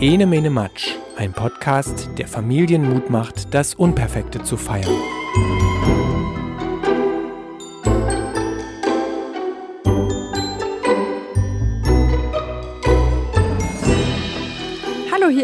Ene 0.00 0.26
Mene 0.26 0.50
Matsch, 0.50 0.94
ein 1.16 1.32
Podcast, 1.32 2.08
der 2.18 2.28
Familien 2.28 2.88
Mut 2.88 3.10
macht, 3.10 3.52
das 3.52 3.74
Unperfekte 3.74 4.42
zu 4.42 4.56
feiern. 4.56 4.94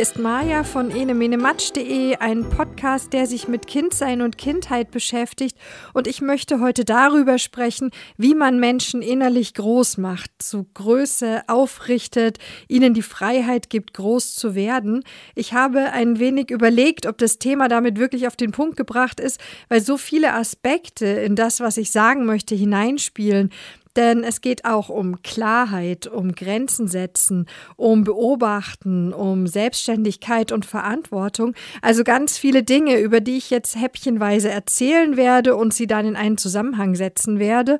Ist 0.04 0.18
Maja 0.18 0.64
von 0.64 0.90
enemenematsch.de, 0.90 2.16
ein 2.16 2.46
Podcast, 2.50 3.14
der 3.14 3.26
sich 3.26 3.48
mit 3.48 3.66
Kindsein 3.66 4.20
und 4.20 4.36
Kindheit 4.36 4.90
beschäftigt. 4.90 5.56
Und 5.94 6.06
ich 6.06 6.20
möchte 6.20 6.60
heute 6.60 6.84
darüber 6.84 7.38
sprechen, 7.38 7.90
wie 8.18 8.34
man 8.34 8.60
Menschen 8.60 9.00
innerlich 9.00 9.54
groß 9.54 9.96
macht, 9.96 10.30
zu 10.40 10.66
Größe 10.74 11.44
aufrichtet, 11.46 12.36
ihnen 12.68 12.92
die 12.92 13.00
Freiheit 13.00 13.70
gibt, 13.70 13.94
groß 13.94 14.34
zu 14.34 14.54
werden. 14.54 15.04
Ich 15.34 15.54
habe 15.54 15.92
ein 15.92 16.18
wenig 16.18 16.50
überlegt, 16.50 17.06
ob 17.06 17.16
das 17.16 17.38
Thema 17.38 17.68
damit 17.68 17.98
wirklich 17.98 18.26
auf 18.26 18.36
den 18.36 18.50
Punkt 18.50 18.76
gebracht 18.76 19.20
ist, 19.20 19.40
weil 19.70 19.80
so 19.80 19.96
viele 19.96 20.34
Aspekte 20.34 21.06
in 21.06 21.34
das, 21.34 21.60
was 21.60 21.78
ich 21.78 21.90
sagen 21.90 22.26
möchte, 22.26 22.54
hineinspielen. 22.54 23.50
Denn 23.96 24.24
es 24.24 24.40
geht 24.40 24.64
auch 24.64 24.88
um 24.88 25.22
Klarheit, 25.22 26.06
um 26.06 26.34
Grenzen 26.34 26.88
setzen, 26.88 27.46
um 27.76 28.04
Beobachten, 28.04 29.12
um 29.12 29.46
Selbstständigkeit 29.46 30.50
und 30.50 30.66
Verantwortung. 30.66 31.54
Also 31.80 32.02
ganz 32.02 32.36
viele 32.36 32.62
Dinge, 32.62 32.98
über 32.98 33.20
die 33.20 33.36
ich 33.36 33.50
jetzt 33.50 33.80
häppchenweise 33.80 34.50
erzählen 34.50 35.16
werde 35.16 35.54
und 35.56 35.72
sie 35.72 35.86
dann 35.86 36.06
in 36.06 36.16
einen 36.16 36.38
Zusammenhang 36.38 36.94
setzen 36.96 37.38
werde. 37.38 37.78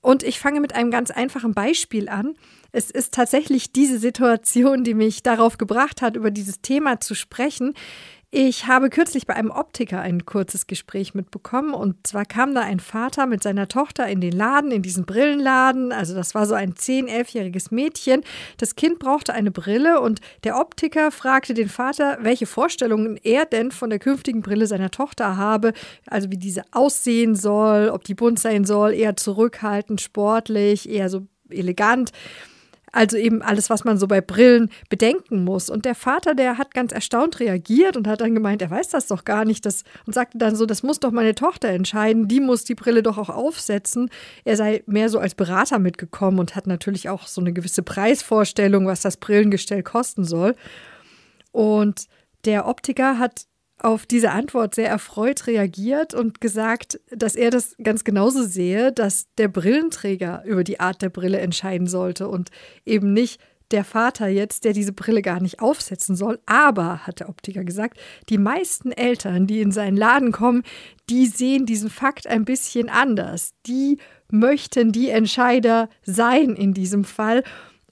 Und 0.00 0.22
ich 0.22 0.38
fange 0.38 0.60
mit 0.60 0.74
einem 0.74 0.90
ganz 0.90 1.10
einfachen 1.10 1.54
Beispiel 1.54 2.08
an. 2.08 2.34
Es 2.72 2.90
ist 2.90 3.14
tatsächlich 3.14 3.72
diese 3.72 3.98
Situation, 3.98 4.82
die 4.82 4.94
mich 4.94 5.22
darauf 5.22 5.58
gebracht 5.58 6.02
hat, 6.02 6.16
über 6.16 6.32
dieses 6.32 6.60
Thema 6.60 7.00
zu 7.00 7.14
sprechen. 7.14 7.72
Ich 8.36 8.66
habe 8.66 8.90
kürzlich 8.90 9.28
bei 9.28 9.34
einem 9.34 9.52
Optiker 9.52 10.00
ein 10.00 10.26
kurzes 10.26 10.66
Gespräch 10.66 11.14
mitbekommen 11.14 11.72
und 11.72 12.04
zwar 12.04 12.24
kam 12.24 12.52
da 12.52 12.62
ein 12.62 12.80
Vater 12.80 13.26
mit 13.26 13.44
seiner 13.44 13.68
Tochter 13.68 14.08
in 14.08 14.20
den 14.20 14.32
Laden, 14.32 14.72
in 14.72 14.82
diesen 14.82 15.06
Brillenladen. 15.06 15.92
Also 15.92 16.16
das 16.16 16.34
war 16.34 16.44
so 16.44 16.54
ein 16.54 16.74
10-, 16.74 17.06
11-jähriges 17.06 17.72
Mädchen. 17.72 18.22
Das 18.56 18.74
Kind 18.74 18.98
brauchte 18.98 19.34
eine 19.34 19.52
Brille 19.52 20.00
und 20.00 20.20
der 20.42 20.58
Optiker 20.58 21.12
fragte 21.12 21.54
den 21.54 21.68
Vater, 21.68 22.18
welche 22.22 22.46
Vorstellungen 22.46 23.20
er 23.22 23.44
denn 23.46 23.70
von 23.70 23.88
der 23.88 24.00
künftigen 24.00 24.42
Brille 24.42 24.66
seiner 24.66 24.90
Tochter 24.90 25.36
habe, 25.36 25.72
also 26.08 26.28
wie 26.32 26.36
diese 26.36 26.64
aussehen 26.72 27.36
soll, 27.36 27.88
ob 27.88 28.02
die 28.02 28.16
bunt 28.16 28.40
sein 28.40 28.64
soll, 28.64 28.94
eher 28.94 29.14
zurückhaltend, 29.14 30.00
sportlich, 30.00 30.90
eher 30.90 31.08
so 31.08 31.28
elegant. 31.50 32.10
Also 32.94 33.16
eben 33.16 33.42
alles, 33.42 33.70
was 33.70 33.82
man 33.82 33.98
so 33.98 34.06
bei 34.06 34.20
Brillen 34.20 34.70
bedenken 34.88 35.42
muss. 35.42 35.68
Und 35.68 35.84
der 35.84 35.96
Vater, 35.96 36.36
der 36.36 36.58
hat 36.58 36.74
ganz 36.74 36.92
erstaunt 36.92 37.40
reagiert 37.40 37.96
und 37.96 38.06
hat 38.06 38.20
dann 38.20 38.34
gemeint, 38.34 38.62
er 38.62 38.70
weiß 38.70 38.88
das 38.90 39.08
doch 39.08 39.24
gar 39.24 39.44
nicht. 39.44 39.66
Das, 39.66 39.82
und 40.06 40.12
sagte 40.12 40.38
dann 40.38 40.54
so, 40.54 40.64
das 40.64 40.84
muss 40.84 41.00
doch 41.00 41.10
meine 41.10 41.34
Tochter 41.34 41.70
entscheiden. 41.70 42.28
Die 42.28 42.38
muss 42.38 42.62
die 42.62 42.76
Brille 42.76 43.02
doch 43.02 43.18
auch 43.18 43.30
aufsetzen. 43.30 44.10
Er 44.44 44.56
sei 44.56 44.84
mehr 44.86 45.08
so 45.08 45.18
als 45.18 45.34
Berater 45.34 45.80
mitgekommen 45.80 46.38
und 46.38 46.54
hat 46.54 46.68
natürlich 46.68 47.08
auch 47.08 47.26
so 47.26 47.40
eine 47.40 47.52
gewisse 47.52 47.82
Preisvorstellung, 47.82 48.86
was 48.86 49.00
das 49.00 49.16
Brillengestell 49.16 49.82
kosten 49.82 50.22
soll. 50.22 50.54
Und 51.50 52.06
der 52.44 52.68
Optiker 52.68 53.18
hat 53.18 53.46
auf 53.78 54.06
diese 54.06 54.30
Antwort 54.30 54.74
sehr 54.74 54.88
erfreut 54.88 55.46
reagiert 55.46 56.14
und 56.14 56.40
gesagt, 56.40 57.00
dass 57.10 57.34
er 57.34 57.50
das 57.50 57.76
ganz 57.82 58.04
genauso 58.04 58.44
sehe, 58.44 58.92
dass 58.92 59.26
der 59.36 59.48
Brillenträger 59.48 60.42
über 60.44 60.64
die 60.64 60.80
Art 60.80 61.02
der 61.02 61.10
Brille 61.10 61.38
entscheiden 61.38 61.86
sollte 61.86 62.28
und 62.28 62.50
eben 62.84 63.12
nicht 63.12 63.40
der 63.70 63.84
Vater 63.84 64.28
jetzt, 64.28 64.64
der 64.64 64.72
diese 64.72 64.92
Brille 64.92 65.22
gar 65.22 65.40
nicht 65.40 65.60
aufsetzen 65.60 66.16
soll. 66.16 66.38
Aber, 66.46 67.06
hat 67.06 67.20
der 67.20 67.28
Optiker 67.28 67.64
gesagt, 67.64 67.98
die 68.28 68.38
meisten 68.38 68.92
Eltern, 68.92 69.46
die 69.46 69.60
in 69.60 69.72
seinen 69.72 69.96
Laden 69.96 70.32
kommen, 70.32 70.62
die 71.10 71.26
sehen 71.26 71.66
diesen 71.66 71.90
Fakt 71.90 72.26
ein 72.26 72.44
bisschen 72.44 72.88
anders. 72.88 73.50
Die 73.66 73.98
möchten 74.30 74.92
die 74.92 75.08
Entscheider 75.08 75.88
sein 76.02 76.54
in 76.54 76.74
diesem 76.74 77.04
Fall 77.04 77.42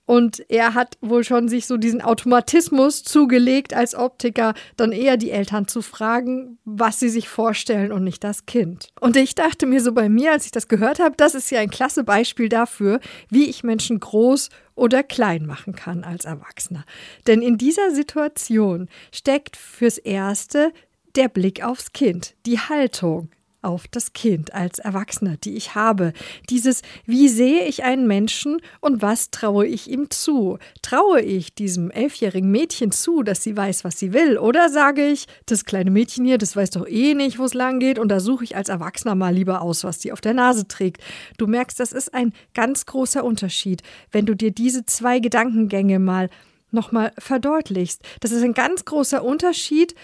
und 0.06 0.44
er 0.50 0.74
hat 0.74 0.98
wohl 1.00 1.24
schon 1.24 1.48
sich 1.48 1.66
so 1.66 1.76
diesen 1.76 2.02
Automatismus 2.02 3.02
zugelegt 3.02 3.72
als 3.74 3.94
Optiker, 3.94 4.54
dann 4.76 4.92
eher 4.92 5.16
die 5.16 5.30
Eltern 5.30 5.68
zu 5.68 5.80
fragen, 5.80 6.58
was 6.64 6.98
sie 6.98 7.08
sich 7.08 7.28
vorstellen 7.28 7.92
und 7.92 8.04
nicht 8.04 8.24
das 8.24 8.46
Kind. 8.46 8.88
Und 9.00 9.16
ich 9.16 9.34
dachte 9.34 9.66
mir 9.66 9.80
so 9.80 9.92
bei 9.92 10.08
mir, 10.08 10.32
als 10.32 10.44
ich 10.44 10.50
das 10.50 10.68
gehört 10.68 10.98
habe, 10.98 11.14
das 11.16 11.34
ist 11.34 11.50
ja 11.50 11.60
ein 11.60 11.70
klasse 11.70 12.04
Beispiel 12.04 12.48
dafür, 12.48 13.00
wie 13.30 13.48
ich 13.48 13.62
Menschen 13.64 14.00
groß 14.00 14.48
oder 14.74 15.02
klein 15.02 15.46
machen 15.46 15.74
kann 15.74 16.02
als 16.02 16.24
Erwachsener. 16.24 16.84
Denn 17.26 17.42
in 17.42 17.58
dieser 17.58 17.90
Situation 17.92 18.88
steckt 19.12 19.56
fürs 19.56 19.98
Erste 19.98 20.72
der 21.14 21.28
Blick 21.28 21.62
aufs 21.62 21.92
Kind, 21.92 22.34
die 22.46 22.58
Haltung, 22.58 23.30
auf 23.62 23.88
das 23.88 24.12
Kind 24.12 24.52
als 24.52 24.78
Erwachsener, 24.78 25.36
die 25.36 25.54
ich 25.54 25.74
habe. 25.74 26.12
Dieses, 26.50 26.82
wie 27.06 27.28
sehe 27.28 27.64
ich 27.66 27.84
einen 27.84 28.06
Menschen 28.06 28.60
und 28.80 29.02
was 29.02 29.30
traue 29.30 29.66
ich 29.66 29.88
ihm 29.88 30.10
zu? 30.10 30.58
Traue 30.82 31.20
ich 31.20 31.54
diesem 31.54 31.90
elfjährigen 31.90 32.50
Mädchen 32.50 32.92
zu, 32.92 33.22
dass 33.22 33.42
sie 33.42 33.56
weiß, 33.56 33.84
was 33.84 33.98
sie 33.98 34.12
will? 34.12 34.38
Oder 34.38 34.68
sage 34.68 35.06
ich, 35.06 35.26
das 35.46 35.64
kleine 35.64 35.90
Mädchen 35.90 36.24
hier, 36.24 36.38
das 36.38 36.56
weiß 36.56 36.70
doch 36.70 36.86
eh 36.86 37.14
nicht, 37.14 37.38
wo 37.38 37.44
es 37.44 37.54
lang 37.54 37.78
geht 37.78 37.98
und 37.98 38.08
da 38.08 38.20
suche 38.20 38.44
ich 38.44 38.56
als 38.56 38.68
Erwachsener 38.68 39.14
mal 39.14 39.34
lieber 39.34 39.62
aus, 39.62 39.84
was 39.84 39.98
die 39.98 40.12
auf 40.12 40.20
der 40.20 40.34
Nase 40.34 40.66
trägt. 40.68 41.02
Du 41.38 41.46
merkst, 41.46 41.78
das 41.78 41.92
ist 41.92 42.12
ein 42.14 42.32
ganz 42.54 42.86
großer 42.86 43.24
Unterschied, 43.24 43.82
wenn 44.10 44.26
du 44.26 44.34
dir 44.34 44.50
diese 44.50 44.84
zwei 44.84 45.20
Gedankengänge 45.20 45.98
mal 45.98 46.28
nochmal 46.72 47.12
verdeutlichst. 47.18 48.02
Das 48.20 48.32
ist 48.32 48.42
ein 48.42 48.54
ganz 48.54 48.84
großer 48.84 49.22
Unterschied 49.22 49.94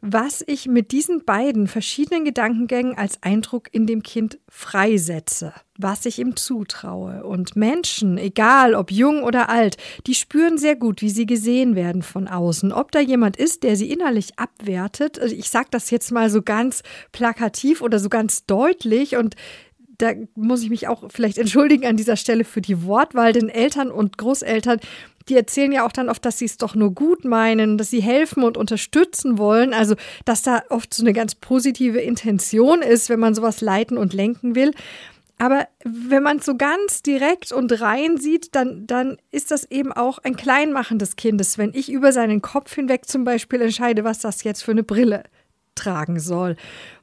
was 0.00 0.44
ich 0.46 0.66
mit 0.66 0.92
diesen 0.92 1.24
beiden 1.24 1.66
verschiedenen 1.66 2.24
Gedankengängen 2.24 2.96
als 2.96 3.22
Eindruck 3.22 3.68
in 3.72 3.86
dem 3.86 4.02
Kind 4.02 4.38
freisetze, 4.48 5.52
was 5.76 6.06
ich 6.06 6.20
ihm 6.20 6.36
zutraue. 6.36 7.24
Und 7.24 7.56
Menschen, 7.56 8.16
egal 8.16 8.74
ob 8.74 8.92
jung 8.92 9.24
oder 9.24 9.48
alt, 9.48 9.76
die 10.06 10.14
spüren 10.14 10.56
sehr 10.56 10.76
gut, 10.76 11.02
wie 11.02 11.10
sie 11.10 11.26
gesehen 11.26 11.74
werden 11.74 12.02
von 12.02 12.28
außen. 12.28 12.72
Ob 12.72 12.92
da 12.92 13.00
jemand 13.00 13.36
ist, 13.36 13.64
der 13.64 13.76
sie 13.76 13.90
innerlich 13.90 14.38
abwertet, 14.38 15.18
also 15.18 15.34
ich 15.34 15.50
sage 15.50 15.68
das 15.72 15.90
jetzt 15.90 16.12
mal 16.12 16.30
so 16.30 16.42
ganz 16.42 16.82
plakativ 17.10 17.82
oder 17.82 17.98
so 17.98 18.08
ganz 18.08 18.46
deutlich 18.46 19.16
und 19.16 19.34
da 19.98 20.12
muss 20.36 20.62
ich 20.62 20.70
mich 20.70 20.86
auch 20.86 21.04
vielleicht 21.10 21.38
entschuldigen 21.38 21.84
an 21.84 21.96
dieser 21.96 22.16
Stelle 22.16 22.44
für 22.44 22.60
die 22.60 22.84
Wortwahl, 22.84 23.32
denn 23.32 23.48
Eltern 23.48 23.90
und 23.90 24.16
Großeltern, 24.16 24.78
die 25.28 25.36
erzählen 25.36 25.72
ja 25.72 25.86
auch 25.86 25.92
dann 25.92 26.08
oft, 26.08 26.24
dass 26.24 26.38
sie 26.38 26.44
es 26.44 26.56
doch 26.56 26.74
nur 26.74 26.92
gut 26.92 27.24
meinen, 27.24 27.78
dass 27.78 27.90
sie 27.90 28.00
helfen 28.00 28.42
und 28.42 28.56
unterstützen 28.56 29.38
wollen. 29.38 29.72
Also, 29.72 29.94
dass 30.24 30.42
da 30.42 30.62
oft 30.70 30.92
so 30.94 31.02
eine 31.02 31.12
ganz 31.12 31.34
positive 31.34 32.00
Intention 32.00 32.82
ist, 32.82 33.08
wenn 33.08 33.20
man 33.20 33.34
sowas 33.34 33.60
leiten 33.60 33.98
und 33.98 34.12
lenken 34.12 34.54
will. 34.54 34.72
Aber 35.38 35.68
wenn 35.84 36.24
man 36.24 36.38
es 36.38 36.46
so 36.46 36.56
ganz 36.56 37.02
direkt 37.02 37.52
und 37.52 37.80
rein 37.80 38.16
sieht, 38.18 38.56
dann, 38.56 38.86
dann 38.88 39.18
ist 39.30 39.52
das 39.52 39.70
eben 39.70 39.92
auch 39.92 40.18
ein 40.18 40.36
Kleinmachen 40.36 40.98
des 40.98 41.14
Kindes. 41.14 41.58
Wenn 41.58 41.72
ich 41.74 41.92
über 41.92 42.12
seinen 42.12 42.42
Kopf 42.42 42.74
hinweg 42.74 43.06
zum 43.06 43.22
Beispiel 43.22 43.60
entscheide, 43.62 44.02
was 44.02 44.18
das 44.18 44.42
jetzt 44.42 44.62
für 44.62 44.72
eine 44.72 44.82
Brille 44.82 45.22
tragen 45.78 46.20
soll. 46.20 46.56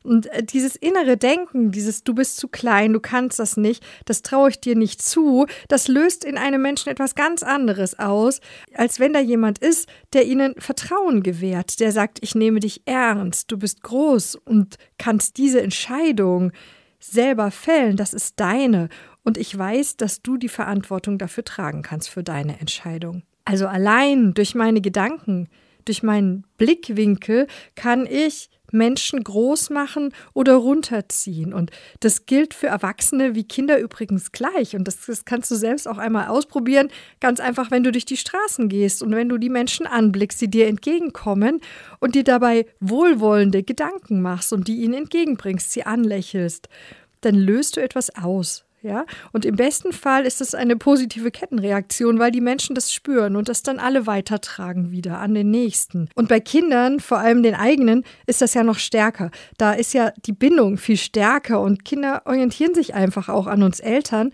Und 0.04 0.28
äh, 0.28 0.44
dieses 0.44 0.76
innere 0.76 1.18
Denken, 1.18 1.72
dieses 1.72 2.04
du 2.04 2.14
bist 2.14 2.38
zu 2.38 2.48
klein, 2.48 2.94
du 2.94 3.00
kannst 3.00 3.40
das 3.40 3.58
nicht, 3.58 3.84
das 4.06 4.22
traue 4.22 4.50
ich 4.50 4.60
dir 4.60 4.76
nicht 4.76 5.02
zu, 5.02 5.48
das 5.68 5.88
löst 5.88 6.24
in 6.24 6.38
einem 6.38 6.62
Menschen 6.62 6.90
etwas 6.90 7.16
ganz 7.16 7.42
anderes 7.42 7.98
aus, 7.98 8.42
als 8.76 9.00
wenn 9.00 9.14
da 9.14 9.20
jemand 9.20 9.58
ist, 9.60 9.90
der 10.14 10.26
ihnen 10.26 10.56
Vertrauen 10.58 11.24
gewährt, 11.24 11.80
der 11.80 11.92
sagt, 11.92 12.20
ich 12.22 12.36
nehme 12.36 12.60
dich 12.60 12.84
ernst, 12.86 13.52
du 13.52 13.58
bist 13.58 13.82
groß 13.82 14.36
und 14.36 14.76
kannst 14.98 15.38
diese 15.38 15.62
Entscheidung 15.62 16.52
selber 17.00 17.52
fällen, 17.52 17.98
das 17.98 18.14
ist 18.14 18.40
deine. 18.40 18.90
Und 19.24 19.38
ich 19.38 19.58
weiß, 19.58 19.98
dass 19.98 20.22
du 20.22 20.38
die 20.38 20.50
Verantwortung 20.50 21.18
dafür 21.18 21.44
tragen 21.44 21.82
kannst 21.82 22.10
für 22.10 22.24
deine 22.24 22.60
Entscheidung. 22.60 23.24
Also 23.44 23.68
allein 23.68 24.34
durch 24.34 24.56
meine 24.56 24.82
Gedanken, 24.82 25.48
durch 25.86 26.04
meinen 26.04 26.46
Blickwinkel 26.58 27.48
kann 27.76 28.08
ich 28.08 28.50
Menschen 28.76 29.24
groß 29.24 29.72
machen 29.72 30.14
oder 30.34 30.56
runterziehen. 30.56 31.54
Und 31.54 31.72
das 32.02 32.26
gilt 32.26 32.54
für 32.54 32.68
Erwachsene 32.68 33.34
wie 33.34 33.44
Kinder 33.44 33.80
übrigens 33.80 34.32
gleich. 34.32 34.76
Und 34.76 34.88
das, 34.88 35.06
das, 35.06 35.26
kannst 35.26 35.50
du 35.50 35.56
selbst 35.56 35.88
auch 35.88 35.98
einmal 35.98 36.28
ausprobieren. 36.28 36.90
Ganz 37.20 37.40
einfach, 37.40 37.72
wenn 37.72 37.84
du 37.84 37.92
durch 37.92 38.06
die 38.06 38.18
Straßen 38.18 38.70
gehst 38.70 39.02
und 39.02 39.12
wenn 39.16 39.30
du 39.30 39.38
die 39.38 39.50
Menschen 39.50 39.88
anblickst, 39.88 40.40
die 40.42 40.50
dir 40.50 40.68
entgegenkommen 40.68 41.62
und 42.00 42.16
dir 42.16 42.24
dabei 42.24 42.68
wohlwollende 42.80 43.64
Gedanken 43.64 44.22
machst 44.22 44.54
und 44.54 44.68
die 44.68 44.78
ihnen 44.78 44.94
entgegenbringst, 44.94 45.72
sie 45.72 45.84
anlächelst, 45.84 46.70
dann 47.22 47.36
löst 47.36 47.78
du 47.78 47.82
etwas 47.82 48.16
aus. 48.16 48.66
Ja? 48.86 49.08
Und 49.32 49.46
im 49.46 49.56
besten 49.56 49.94
Fall 49.94 50.28
ist 50.28 50.42
es 50.42 50.54
eine 50.54 50.76
positive 50.76 51.32
Kettenreaktion, 51.32 52.20
weil 52.20 52.30
die 52.30 52.40
Menschen 52.40 52.76
das 52.76 52.94
spüren 52.94 53.36
und 53.36 53.50
das 53.50 53.64
dann 53.64 53.80
alle 53.80 54.06
weitertragen 54.06 54.92
wieder 54.92 55.18
an 55.18 55.34
den 55.34 55.50
nächsten. 55.50 56.08
Und 56.14 56.30
bei 56.30 56.40
Kindern, 56.40 57.00
vor 57.00 57.18
allem 57.18 57.42
den 57.42 57.56
eigenen, 57.56 58.04
ist 58.28 58.44
das 58.44 58.54
ja 58.54 58.64
noch 58.64 58.78
stärker. 58.78 59.32
Da 59.58 59.74
ist 59.74 59.96
ja 59.96 60.12
die 60.28 60.34
Bindung 60.34 60.78
viel 60.78 60.98
stärker 60.98 61.62
und 61.62 61.84
Kinder 61.84 62.22
orientieren 62.26 62.76
sich 62.76 62.94
einfach 62.94 63.28
auch 63.28 63.48
an 63.48 63.64
uns 63.64 63.80
Eltern. 63.80 64.32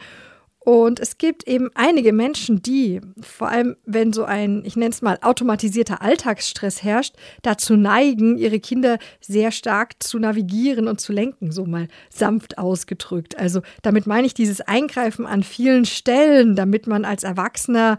Und 0.64 1.00
es 1.00 1.18
gibt 1.18 1.48
eben 1.48 1.72
einige 1.74 2.14
Menschen, 2.14 2.62
die, 2.62 3.02
vor 3.20 3.50
allem 3.50 3.78
wenn 3.86 4.14
so 4.14 4.26
ein, 4.26 4.62
ich 4.64 4.76
nenne 4.76 4.92
es 4.92 5.02
mal, 5.02 5.18
automatisierter 5.22 6.04
Alltagsstress 6.04 6.84
herrscht, 6.84 7.16
dazu 7.42 7.76
neigen, 7.76 8.38
ihre 8.38 8.60
Kinder 8.60 9.00
sehr 9.20 9.52
stark 9.52 10.04
zu 10.04 10.20
navigieren 10.20 10.88
und 10.88 11.02
zu 11.02 11.14
lenken, 11.14 11.52
so 11.52 11.66
mal 11.66 11.88
sanft 12.10 12.60
ausgedrückt. 12.60 13.36
Also 13.40 13.62
damit 13.82 14.06
meine 14.06 14.28
ich 14.28 14.36
dieses 14.36 14.62
Eingreifen 14.62 15.26
an 15.26 15.42
vielen 15.42 15.86
Stellen, 15.86 16.56
damit 16.56 16.86
man 16.86 17.06
als 17.06 17.24
Erwachsener 17.24 17.98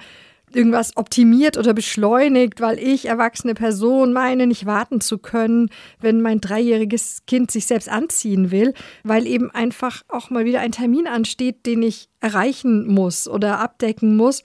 irgendwas 0.56 0.96
optimiert 0.96 1.56
oder 1.56 1.74
beschleunigt, 1.74 2.60
weil 2.60 2.78
ich, 2.78 3.06
erwachsene 3.06 3.54
Person, 3.54 4.12
meine, 4.12 4.46
nicht 4.46 4.66
warten 4.66 5.00
zu 5.00 5.18
können, 5.18 5.70
wenn 6.00 6.20
mein 6.20 6.40
dreijähriges 6.40 7.22
Kind 7.26 7.50
sich 7.50 7.66
selbst 7.66 7.88
anziehen 7.88 8.50
will, 8.50 8.74
weil 9.04 9.26
eben 9.26 9.50
einfach 9.50 10.02
auch 10.08 10.30
mal 10.30 10.44
wieder 10.44 10.60
ein 10.60 10.72
Termin 10.72 11.06
ansteht, 11.06 11.66
den 11.66 11.82
ich 11.82 12.08
erreichen 12.20 12.86
muss 12.86 13.28
oder 13.28 13.58
abdecken 13.58 14.16
muss. 14.16 14.42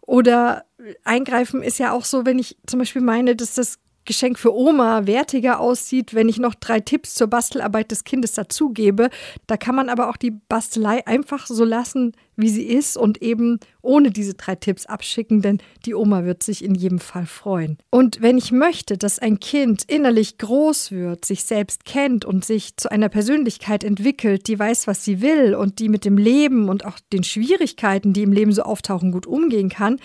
Oder 0.00 0.64
eingreifen 1.04 1.62
ist 1.62 1.78
ja 1.78 1.92
auch 1.92 2.04
so, 2.04 2.26
wenn 2.26 2.38
ich 2.38 2.58
zum 2.66 2.78
Beispiel 2.78 3.02
meine, 3.02 3.36
dass 3.36 3.54
das 3.54 3.78
Geschenk 4.04 4.38
für 4.38 4.54
Oma 4.54 5.06
wertiger 5.06 5.60
aussieht, 5.60 6.14
wenn 6.14 6.28
ich 6.28 6.38
noch 6.38 6.54
drei 6.54 6.80
Tipps 6.80 7.14
zur 7.14 7.28
Bastelarbeit 7.28 7.90
des 7.90 8.04
Kindes 8.04 8.32
dazugebe. 8.32 9.08
Da 9.46 9.56
kann 9.56 9.74
man 9.74 9.88
aber 9.88 10.10
auch 10.10 10.16
die 10.16 10.30
Bastelei 10.30 11.06
einfach 11.06 11.46
so 11.46 11.64
lassen, 11.64 12.12
wie 12.36 12.48
sie 12.48 12.64
ist 12.64 12.96
und 12.96 13.22
eben 13.22 13.60
ohne 13.82 14.10
diese 14.10 14.34
drei 14.34 14.56
Tipps 14.56 14.86
abschicken, 14.86 15.42
denn 15.42 15.58
die 15.86 15.94
Oma 15.94 16.24
wird 16.24 16.42
sich 16.42 16.64
in 16.64 16.74
jedem 16.74 16.98
Fall 16.98 17.26
freuen. 17.26 17.78
Und 17.90 18.20
wenn 18.22 18.38
ich 18.38 18.50
möchte, 18.50 18.98
dass 18.98 19.18
ein 19.18 19.40
Kind 19.40 19.84
innerlich 19.86 20.38
groß 20.38 20.90
wird, 20.92 21.24
sich 21.24 21.44
selbst 21.44 21.84
kennt 21.84 22.24
und 22.24 22.44
sich 22.44 22.76
zu 22.76 22.90
einer 22.90 23.08
Persönlichkeit 23.08 23.84
entwickelt, 23.84 24.48
die 24.48 24.58
weiß, 24.58 24.86
was 24.86 25.04
sie 25.04 25.20
will 25.20 25.54
und 25.54 25.78
die 25.78 25.88
mit 25.88 26.04
dem 26.04 26.18
Leben 26.18 26.68
und 26.68 26.84
auch 26.84 26.98
den 27.12 27.24
Schwierigkeiten, 27.24 28.12
die 28.12 28.22
im 28.22 28.32
Leben 28.32 28.52
so 28.52 28.62
auftauchen, 28.62 29.12
gut 29.12 29.26
umgehen 29.26 29.68
kann, 29.68 29.98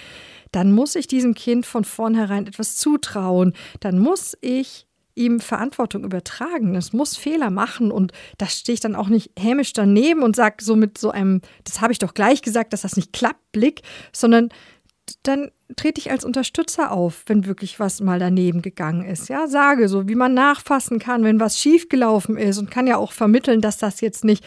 dann 0.51 0.71
muss 0.71 0.95
ich 0.95 1.07
diesem 1.07 1.33
Kind 1.33 1.65
von 1.65 1.83
vornherein 1.83 2.47
etwas 2.47 2.75
zutrauen. 2.75 3.53
Dann 3.79 3.99
muss 3.99 4.37
ich 4.41 4.87
ihm 5.15 5.39
Verantwortung 5.39 6.03
übertragen. 6.03 6.75
Es 6.75 6.93
muss 6.93 7.17
Fehler 7.17 7.49
machen 7.49 7.91
und 7.91 8.13
da 8.37 8.47
stehe 8.47 8.73
ich 8.73 8.79
dann 8.79 8.95
auch 8.95 9.09
nicht 9.09 9.31
hämisch 9.37 9.73
daneben 9.73 10.23
und 10.23 10.35
sage 10.35 10.63
so 10.63 10.75
mit 10.75 10.97
so 10.97 11.11
einem, 11.11 11.41
das 11.65 11.81
habe 11.81 11.91
ich 11.91 11.99
doch 11.99 12.13
gleich 12.13 12.41
gesagt, 12.41 12.73
dass 12.73 12.81
das 12.81 12.95
nicht 12.95 13.11
klappt, 13.11 13.51
Blick, 13.51 13.81
sondern 14.13 14.49
dann 15.23 15.51
trete 15.75 15.99
ich 15.99 16.11
als 16.11 16.23
Unterstützer 16.23 16.91
auf, 16.91 17.23
wenn 17.25 17.45
wirklich 17.45 17.79
was 17.79 17.99
mal 17.99 18.19
daneben 18.19 18.61
gegangen 18.61 19.05
ist. 19.05 19.27
Ja, 19.27 19.47
sage 19.47 19.89
so, 19.89 20.07
wie 20.07 20.15
man 20.15 20.33
nachfassen 20.33 20.99
kann, 20.99 21.23
wenn 21.23 21.39
was 21.39 21.59
schiefgelaufen 21.59 22.37
ist 22.37 22.57
und 22.57 22.71
kann 22.71 22.87
ja 22.87 22.97
auch 22.97 23.11
vermitteln, 23.11 23.61
dass 23.61 23.77
das 23.77 24.01
jetzt 24.01 24.23
nicht 24.23 24.43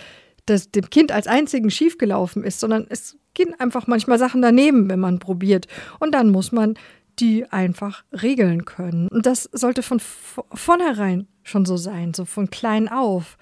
das 0.47 0.71
dem 0.71 0.91
Kind 0.91 1.13
als 1.13 1.27
einzigen 1.27 1.71
schiefgelaufen 1.71 2.43
ist, 2.45 2.61
sondern 2.61 2.87
es 2.89 3.17
gehen 3.35 3.59
einfach 3.59 3.87
manchmal 3.87 4.19
Sachen 4.19 4.43
daneben, 4.43 4.89
wenn 4.89 5.01
man 5.01 5.19
probiert. 5.19 5.67
Und 5.99 6.13
dann 6.15 6.31
muss 6.31 6.53
man 6.53 6.75
die 7.19 7.51
einfach 7.51 8.05
regeln 8.23 8.65
können. 8.65 9.09
Und 9.09 9.27
das 9.27 9.45
sollte 9.53 9.83
von 9.83 10.01
vornherein 10.01 11.27
schon 11.43 11.65
so 11.65 11.77
sein, 11.77 12.15
so 12.15 12.25
von 12.25 12.51
klein 12.51 12.89
auf. 12.89 13.37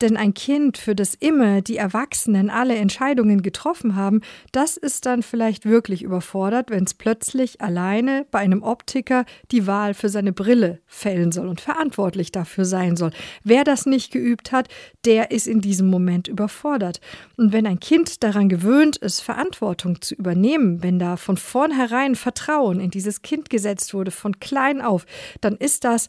Denn 0.00 0.16
ein 0.16 0.32
Kind, 0.34 0.78
für 0.78 0.94
das 0.94 1.14
immer 1.14 1.60
die 1.60 1.76
Erwachsenen 1.76 2.48
alle 2.48 2.76
Entscheidungen 2.76 3.42
getroffen 3.42 3.96
haben, 3.96 4.22
das 4.52 4.76
ist 4.76 5.04
dann 5.06 5.22
vielleicht 5.22 5.66
wirklich 5.66 6.02
überfordert, 6.02 6.70
wenn 6.70 6.84
es 6.84 6.94
plötzlich 6.94 7.60
alleine 7.60 8.26
bei 8.30 8.38
einem 8.38 8.62
Optiker 8.62 9.24
die 9.50 9.66
Wahl 9.66 9.94
für 9.94 10.08
seine 10.08 10.32
Brille 10.32 10.80
fällen 10.86 11.32
soll 11.32 11.48
und 11.48 11.60
verantwortlich 11.60 12.32
dafür 12.32 12.64
sein 12.64 12.96
soll. 12.96 13.10
Wer 13.44 13.64
das 13.64 13.84
nicht 13.84 14.10
geübt 14.10 14.52
hat, 14.52 14.68
der 15.04 15.30
ist 15.30 15.46
in 15.46 15.60
diesem 15.60 15.88
Moment 15.88 16.28
überfordert. 16.28 17.00
Und 17.36 17.52
wenn 17.52 17.66
ein 17.66 17.80
Kind 17.80 18.22
daran 18.22 18.48
gewöhnt 18.48 18.96
ist, 18.96 19.20
Verantwortung 19.20 20.00
zu 20.00 20.14
übernehmen, 20.14 20.82
wenn 20.82 20.98
da 20.98 21.16
von 21.16 21.36
vornherein 21.36 22.14
Vertrauen 22.14 22.80
in 22.80 22.90
dieses 22.90 23.22
Kind 23.22 23.50
gesetzt 23.50 23.92
wurde, 23.92 24.10
von 24.10 24.40
klein 24.40 24.80
auf, 24.80 25.04
dann 25.40 25.56
ist 25.56 25.84
das 25.84 26.08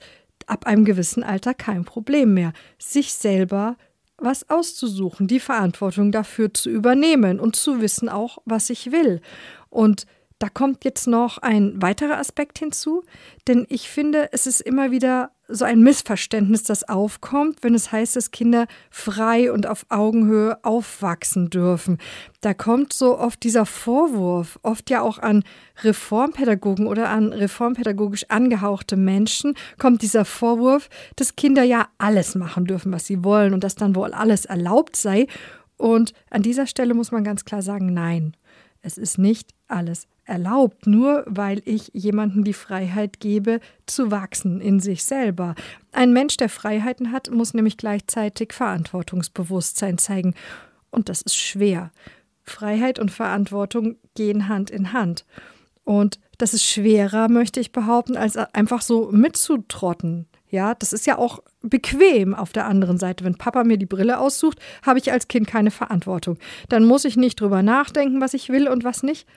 ab 0.51 0.67
einem 0.67 0.85
gewissen 0.85 1.23
Alter 1.23 1.53
kein 1.53 1.85
Problem 1.85 2.33
mehr, 2.33 2.53
sich 2.77 3.13
selber 3.13 3.77
was 4.17 4.49
auszusuchen, 4.49 5.27
die 5.27 5.39
Verantwortung 5.39 6.11
dafür 6.11 6.53
zu 6.53 6.69
übernehmen 6.69 7.39
und 7.39 7.55
zu 7.55 7.81
wissen 7.81 8.09
auch, 8.09 8.37
was 8.45 8.69
ich 8.69 8.91
will. 8.91 9.21
Und 9.69 10.05
da 10.37 10.49
kommt 10.49 10.85
jetzt 10.85 11.07
noch 11.07 11.37
ein 11.37 11.81
weiterer 11.81 12.17
Aspekt 12.17 12.59
hinzu, 12.59 13.03
denn 13.47 13.65
ich 13.69 13.89
finde, 13.89 14.29
es 14.31 14.45
ist 14.45 14.61
immer 14.61 14.91
wieder 14.91 15.31
so 15.51 15.65
ein 15.65 15.81
Missverständnis, 15.81 16.63
das 16.63 16.87
aufkommt, 16.87 17.59
wenn 17.61 17.75
es 17.75 17.91
heißt, 17.91 18.15
dass 18.15 18.31
Kinder 18.31 18.67
frei 18.89 19.51
und 19.51 19.67
auf 19.67 19.85
Augenhöhe 19.89 20.63
aufwachsen 20.63 21.49
dürfen. 21.49 21.97
Da 22.41 22.53
kommt 22.53 22.93
so 22.93 23.17
oft 23.17 23.43
dieser 23.43 23.65
Vorwurf, 23.65 24.59
oft 24.63 24.89
ja 24.89 25.01
auch 25.01 25.19
an 25.19 25.43
Reformpädagogen 25.83 26.87
oder 26.87 27.09
an 27.09 27.33
reformpädagogisch 27.33 28.25
angehauchte 28.29 28.97
Menschen, 28.97 29.55
kommt 29.77 30.01
dieser 30.01 30.25
Vorwurf, 30.25 30.89
dass 31.15 31.35
Kinder 31.35 31.63
ja 31.63 31.87
alles 31.97 32.35
machen 32.35 32.65
dürfen, 32.65 32.91
was 32.91 33.05
sie 33.05 33.23
wollen 33.23 33.53
und 33.53 33.63
dass 33.63 33.75
dann 33.75 33.95
wohl 33.95 34.13
alles 34.13 34.45
erlaubt 34.45 34.95
sei. 34.95 35.27
Und 35.77 36.13
an 36.29 36.41
dieser 36.41 36.67
Stelle 36.67 36.93
muss 36.93 37.11
man 37.11 37.23
ganz 37.23 37.45
klar 37.45 37.61
sagen, 37.61 37.93
nein, 37.93 38.35
es 38.81 38.97
ist 38.97 39.17
nicht 39.17 39.51
alles 39.67 40.07
erlaubt, 40.25 40.87
nur 40.87 41.23
weil 41.27 41.61
ich 41.65 41.91
jemandem 41.93 42.43
die 42.43 42.53
Freiheit 42.53 43.19
gebe, 43.19 43.59
zu 43.85 44.11
wachsen 44.11 44.61
in 44.61 44.79
sich 44.79 45.03
selber. 45.03 45.55
Ein 45.91 46.13
Mensch, 46.13 46.37
der 46.37 46.49
Freiheiten 46.49 47.11
hat, 47.11 47.31
muss 47.31 47.53
nämlich 47.53 47.77
gleichzeitig 47.77 48.53
Verantwortungsbewusstsein 48.53 49.97
zeigen. 49.97 50.35
Und 50.89 51.09
das 51.09 51.21
ist 51.21 51.35
schwer. 51.35 51.91
Freiheit 52.43 52.99
und 52.99 53.11
Verantwortung 53.11 53.97
gehen 54.15 54.47
Hand 54.47 54.69
in 54.69 54.93
Hand. 54.93 55.25
Und 55.83 56.19
das 56.37 56.53
ist 56.53 56.65
schwerer, 56.65 57.29
möchte 57.29 57.59
ich 57.59 57.71
behaupten, 57.71 58.17
als 58.17 58.37
einfach 58.37 58.81
so 58.81 59.11
mitzutrotten. 59.11 60.27
Ja, 60.49 60.75
das 60.75 60.91
ist 60.91 61.07
ja 61.07 61.17
auch 61.17 61.39
bequem 61.61 62.33
auf 62.33 62.51
der 62.51 62.65
anderen 62.65 62.97
Seite. 62.97 63.23
Wenn 63.23 63.37
Papa 63.37 63.63
mir 63.63 63.77
die 63.77 63.85
Brille 63.85 64.19
aussucht, 64.19 64.59
habe 64.85 64.99
ich 64.99 65.11
als 65.11 65.27
Kind 65.27 65.47
keine 65.47 65.71
Verantwortung. 65.71 66.37
Dann 66.67 66.83
muss 66.83 67.05
ich 67.05 67.15
nicht 67.15 67.39
drüber 67.39 67.63
nachdenken, 67.63 68.19
was 68.19 68.33
ich 68.33 68.49
will 68.49 68.67
und 68.67 68.83
was 68.83 69.01
nicht. 69.01 69.27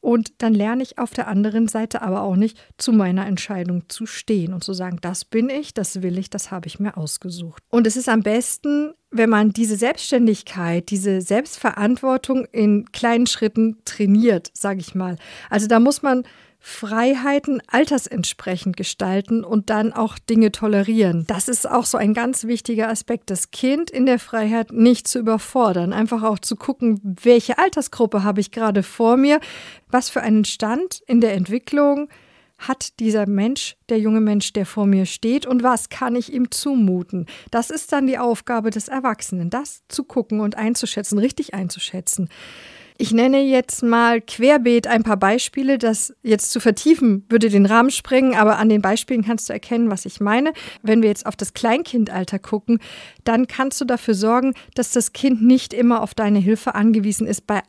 Und 0.00 0.42
dann 0.42 0.54
lerne 0.54 0.82
ich 0.82 0.98
auf 0.98 1.12
der 1.12 1.28
anderen 1.28 1.68
Seite 1.68 2.02
aber 2.02 2.22
auch 2.22 2.36
nicht, 2.36 2.58
zu 2.78 2.92
meiner 2.92 3.26
Entscheidung 3.26 3.84
zu 3.88 4.06
stehen 4.06 4.54
und 4.54 4.64
zu 4.64 4.72
sagen, 4.72 4.98
das 5.00 5.24
bin 5.24 5.50
ich, 5.50 5.74
das 5.74 6.02
will 6.02 6.18
ich, 6.18 6.30
das 6.30 6.50
habe 6.50 6.66
ich 6.68 6.80
mir 6.80 6.96
ausgesucht. 6.96 7.62
Und 7.68 7.86
es 7.86 7.96
ist 7.96 8.08
am 8.08 8.22
besten, 8.22 8.94
wenn 9.10 9.28
man 9.28 9.52
diese 9.52 9.76
Selbstständigkeit, 9.76 10.90
diese 10.90 11.20
Selbstverantwortung 11.20 12.46
in 12.46 12.90
kleinen 12.92 13.26
Schritten 13.26 13.78
trainiert, 13.84 14.50
sage 14.54 14.80
ich 14.80 14.94
mal. 14.94 15.16
Also 15.50 15.66
da 15.66 15.80
muss 15.80 16.02
man 16.02 16.24
Freiheiten 16.60 17.62
altersentsprechend 17.66 18.76
gestalten 18.76 19.44
und 19.44 19.70
dann 19.70 19.94
auch 19.94 20.18
Dinge 20.18 20.52
tolerieren. 20.52 21.24
Das 21.26 21.48
ist 21.48 21.68
auch 21.68 21.86
so 21.86 21.96
ein 21.96 22.12
ganz 22.12 22.44
wichtiger 22.44 22.88
Aspekt, 22.88 23.30
das 23.30 23.50
Kind 23.50 23.90
in 23.90 24.04
der 24.04 24.18
Freiheit 24.18 24.70
nicht 24.70 25.08
zu 25.08 25.18
überfordern, 25.18 25.94
einfach 25.94 26.22
auch 26.22 26.38
zu 26.38 26.56
gucken, 26.56 27.00
welche 27.02 27.58
Altersgruppe 27.58 28.24
habe 28.24 28.40
ich 28.40 28.50
gerade 28.50 28.82
vor 28.82 29.16
mir, 29.16 29.40
was 29.88 30.10
für 30.10 30.20
einen 30.20 30.44
Stand 30.44 31.02
in 31.06 31.22
der 31.22 31.32
Entwicklung 31.32 32.08
hat 32.60 33.00
dieser 33.00 33.26
Mensch, 33.26 33.76
der 33.88 33.98
junge 33.98 34.20
Mensch, 34.20 34.52
der 34.52 34.66
vor 34.66 34.86
mir 34.86 35.06
steht 35.06 35.46
und 35.46 35.62
was 35.62 35.88
kann 35.88 36.14
ich 36.14 36.32
ihm 36.32 36.50
zumuten? 36.50 37.26
Das 37.50 37.70
ist 37.70 37.90
dann 37.92 38.06
die 38.06 38.18
Aufgabe 38.18 38.70
des 38.70 38.88
Erwachsenen, 38.88 39.48
das 39.48 39.82
zu 39.88 40.04
gucken 40.04 40.40
und 40.40 40.56
einzuschätzen, 40.56 41.18
richtig 41.18 41.54
einzuschätzen. 41.54 42.28
Ich 43.00 43.12
nenne 43.12 43.40
jetzt 43.40 43.82
mal 43.82 44.20
querbeet 44.20 44.86
ein 44.86 45.04
paar 45.04 45.16
Beispiele. 45.16 45.78
Das 45.78 46.14
jetzt 46.22 46.50
zu 46.50 46.60
vertiefen 46.60 47.24
würde 47.30 47.48
den 47.48 47.64
Rahmen 47.64 47.90
sprengen, 47.90 48.34
aber 48.34 48.58
an 48.58 48.68
den 48.68 48.82
Beispielen 48.82 49.24
kannst 49.24 49.48
du 49.48 49.54
erkennen, 49.54 49.90
was 49.90 50.04
ich 50.04 50.20
meine. 50.20 50.52
Wenn 50.82 51.00
wir 51.00 51.08
jetzt 51.08 51.24
auf 51.24 51.34
das 51.34 51.54
Kleinkindalter 51.54 52.38
gucken, 52.38 52.78
dann 53.24 53.46
kannst 53.46 53.80
du 53.80 53.86
dafür 53.86 54.12
sorgen, 54.12 54.52
dass 54.74 54.92
das 54.92 55.14
Kind 55.14 55.40
nicht 55.40 55.72
immer 55.72 56.02
auf 56.02 56.12
deine 56.12 56.40
Hilfe 56.40 56.74
angewiesen 56.74 57.26
ist 57.26 57.46
bei 57.46 57.62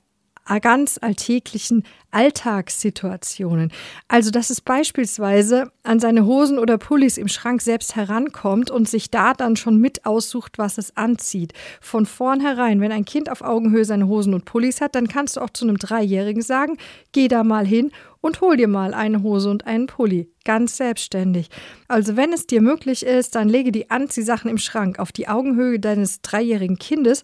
ganz 0.59 0.99
alltäglichen 1.01 1.83
Alltagssituationen. 2.11 3.71
Also, 4.07 4.31
dass 4.31 4.49
es 4.49 4.59
beispielsweise 4.59 5.71
an 5.83 5.99
seine 5.99 6.25
Hosen 6.25 6.59
oder 6.59 6.77
Pullis 6.77 7.17
im 7.17 7.27
Schrank 7.27 7.61
selbst 7.61 7.95
herankommt 7.95 8.69
und 8.69 8.89
sich 8.89 9.09
da 9.09 9.33
dann 9.33 9.55
schon 9.55 9.77
mit 9.77 10.05
aussucht, 10.05 10.57
was 10.57 10.77
es 10.77 10.97
anzieht. 10.97 11.53
Von 11.79 12.05
vornherein, 12.05 12.81
wenn 12.81 12.91
ein 12.91 13.05
Kind 13.05 13.31
auf 13.31 13.41
Augenhöhe 13.41 13.85
seine 13.85 14.07
Hosen 14.07 14.33
und 14.33 14.45
Pullis 14.45 14.81
hat, 14.81 14.95
dann 14.95 15.07
kannst 15.07 15.37
du 15.37 15.41
auch 15.41 15.49
zu 15.49 15.65
einem 15.65 15.77
Dreijährigen 15.77 16.41
sagen, 16.41 16.77
geh 17.13 17.27
da 17.27 17.43
mal 17.43 17.65
hin 17.65 17.91
und 18.19 18.41
hol 18.41 18.55
dir 18.55 18.67
mal 18.67 18.93
eine 18.93 19.23
Hose 19.23 19.49
und 19.49 19.65
einen 19.65 19.87
Pulli. 19.87 20.29
Ganz 20.45 20.77
selbstständig. 20.77 21.49
Also 21.87 22.15
wenn 22.15 22.33
es 22.33 22.47
dir 22.47 22.61
möglich 22.61 23.03
ist, 23.05 23.35
dann 23.35 23.49
lege 23.49 23.71
die 23.71 23.89
Anziehsachen 23.89 24.49
im 24.49 24.57
Schrank 24.57 24.99
auf 24.99 25.11
die 25.11 25.27
Augenhöhe 25.27 25.79
deines 25.79 26.21
dreijährigen 26.21 26.77
Kindes 26.77 27.23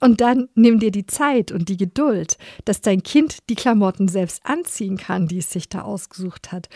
und 0.00 0.20
dann 0.20 0.48
nimm 0.54 0.78
dir 0.78 0.90
die 0.90 1.06
Zeit 1.06 1.52
und 1.52 1.68
die 1.68 1.76
Geduld, 1.76 2.38
dass 2.64 2.80
dein 2.80 3.02
Kind 3.02 3.38
die 3.48 3.54
Klamotten 3.54 4.08
selbst 4.08 4.44
anziehen 4.44 4.96
kann, 4.96 5.28
die 5.28 5.38
es 5.38 5.50
sich 5.50 5.68
da 5.68 5.82
ausgesucht 5.82 6.52
hat. 6.52 6.68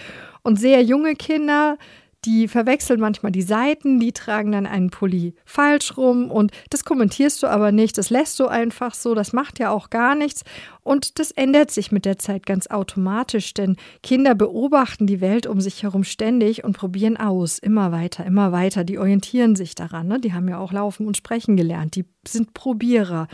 Und 0.42 0.58
sehr 0.58 0.82
junge 0.82 1.14
Kinder, 1.14 1.78
die 2.24 2.46
verwechseln 2.46 3.00
manchmal 3.00 3.32
die 3.32 3.42
Seiten, 3.42 3.98
die 3.98 4.12
tragen 4.12 4.52
dann 4.52 4.66
einen 4.66 4.90
Pulli 4.90 5.34
falsch 5.44 5.96
rum 5.96 6.30
und 6.30 6.52
das 6.70 6.84
kommentierst 6.84 7.42
du 7.42 7.48
aber 7.48 7.72
nicht, 7.72 7.98
das 7.98 8.10
lässt 8.10 8.38
du 8.38 8.46
einfach 8.46 8.94
so, 8.94 9.14
das 9.14 9.32
macht 9.32 9.58
ja 9.58 9.70
auch 9.70 9.90
gar 9.90 10.14
nichts 10.14 10.44
und 10.84 11.18
das 11.18 11.32
ändert 11.32 11.70
sich 11.70 11.90
mit 11.90 12.04
der 12.04 12.18
Zeit 12.18 12.46
ganz 12.46 12.68
automatisch, 12.68 13.54
denn 13.54 13.76
Kinder 14.02 14.34
beobachten 14.34 15.06
die 15.06 15.20
Welt 15.20 15.46
um 15.46 15.60
sich 15.60 15.82
herum 15.82 16.04
ständig 16.04 16.62
und 16.64 16.76
probieren 16.76 17.16
aus, 17.16 17.58
immer 17.58 17.90
weiter, 17.90 18.24
immer 18.24 18.52
weiter, 18.52 18.84
die 18.84 18.98
orientieren 18.98 19.56
sich 19.56 19.74
daran, 19.74 20.06
ne? 20.06 20.20
die 20.20 20.32
haben 20.32 20.48
ja 20.48 20.58
auch 20.58 20.72
laufen 20.72 21.06
und 21.06 21.16
sprechen 21.16 21.56
gelernt, 21.56 21.96
die 21.96 22.04
sind 22.26 22.54
Probierer. 22.54 23.28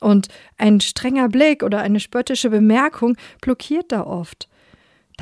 Und 0.00 0.28
ein 0.56 0.80
strenger 0.80 1.28
Blick 1.28 1.62
oder 1.62 1.80
eine 1.80 2.00
spöttische 2.00 2.48
Bemerkung 2.48 3.16
blockiert 3.42 3.92
da 3.92 4.04
oft. 4.06 4.48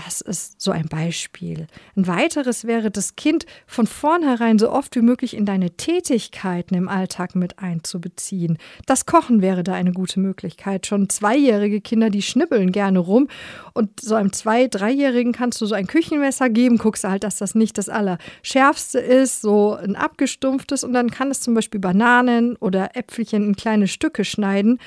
Das 0.05 0.21
ist 0.21 0.61
so 0.61 0.71
ein 0.71 0.87
Beispiel. 0.87 1.67
Ein 1.97 2.07
weiteres 2.07 2.67
wäre, 2.67 2.91
das 2.91 3.17
Kind 3.17 3.47
von 3.67 3.89
vornherein 3.89 4.59
so 4.59 4.71
oft 4.71 4.95
wie 4.95 5.01
möglich 5.01 5.37
in 5.37 5.45
deine 5.45 5.73
Tätigkeiten 5.73 6.75
im 6.77 6.89
Alltag 6.89 7.35
mit 7.35 7.59
einzubeziehen. 7.59 8.59
Das 8.87 9.07
Kochen 9.07 9.43
wäre 9.43 9.65
da 9.65 9.75
eine 9.75 9.93
gute 9.93 10.21
Möglichkeit. 10.21 10.87
Schon 10.87 11.09
zweijährige 11.09 11.81
Kinder, 11.81 12.11
die 12.11 12.23
schnippeln 12.23 12.71
gerne 12.71 13.01
rum. 13.01 13.29
Und 13.73 14.01
so 14.01 14.15
einem 14.15 14.33
Zwei-, 14.33 14.69
Dreijährigen 14.69 15.33
kannst 15.33 15.61
du 15.61 15.67
so 15.67 15.75
ein 15.75 15.89
Küchenmesser 15.89 16.49
geben, 16.49 16.79
guckst 16.79 17.03
halt, 17.03 17.25
dass 17.25 17.37
das 17.37 17.57
nicht 17.57 17.77
das 17.77 17.89
Allerschärfste 17.89 19.01
ist, 19.01 19.41
so 19.41 19.75
ein 19.75 19.97
abgestumpftes. 19.97 20.85
Und 20.85 20.93
dann 20.93 21.11
kann 21.11 21.33
es 21.33 21.41
zum 21.41 21.55
Beispiel 21.55 21.81
Bananen 21.81 22.55
oder 22.57 22.97
Äpfelchen 22.97 23.45
in 23.45 23.57
kleine 23.57 23.89
Stücke 23.89 24.25
schneiden 24.25 24.79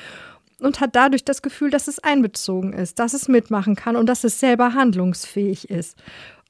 und 0.62 0.80
hat 0.80 0.96
dadurch 0.96 1.26
das 1.26 1.42
Gefühl, 1.42 1.70
dass 1.70 1.88
es 1.88 2.00
einbezogen 2.00 2.74
ist, 2.74 3.00
dass 3.00 3.14
es 3.14 3.28
mitmachen 3.28 3.76
kann 3.76 3.96
und 3.96 4.08
dass 4.08 4.24
es 4.24 4.40
selber 4.40 4.74
handlungsfähig 4.74 5.70
ist. 5.70 5.98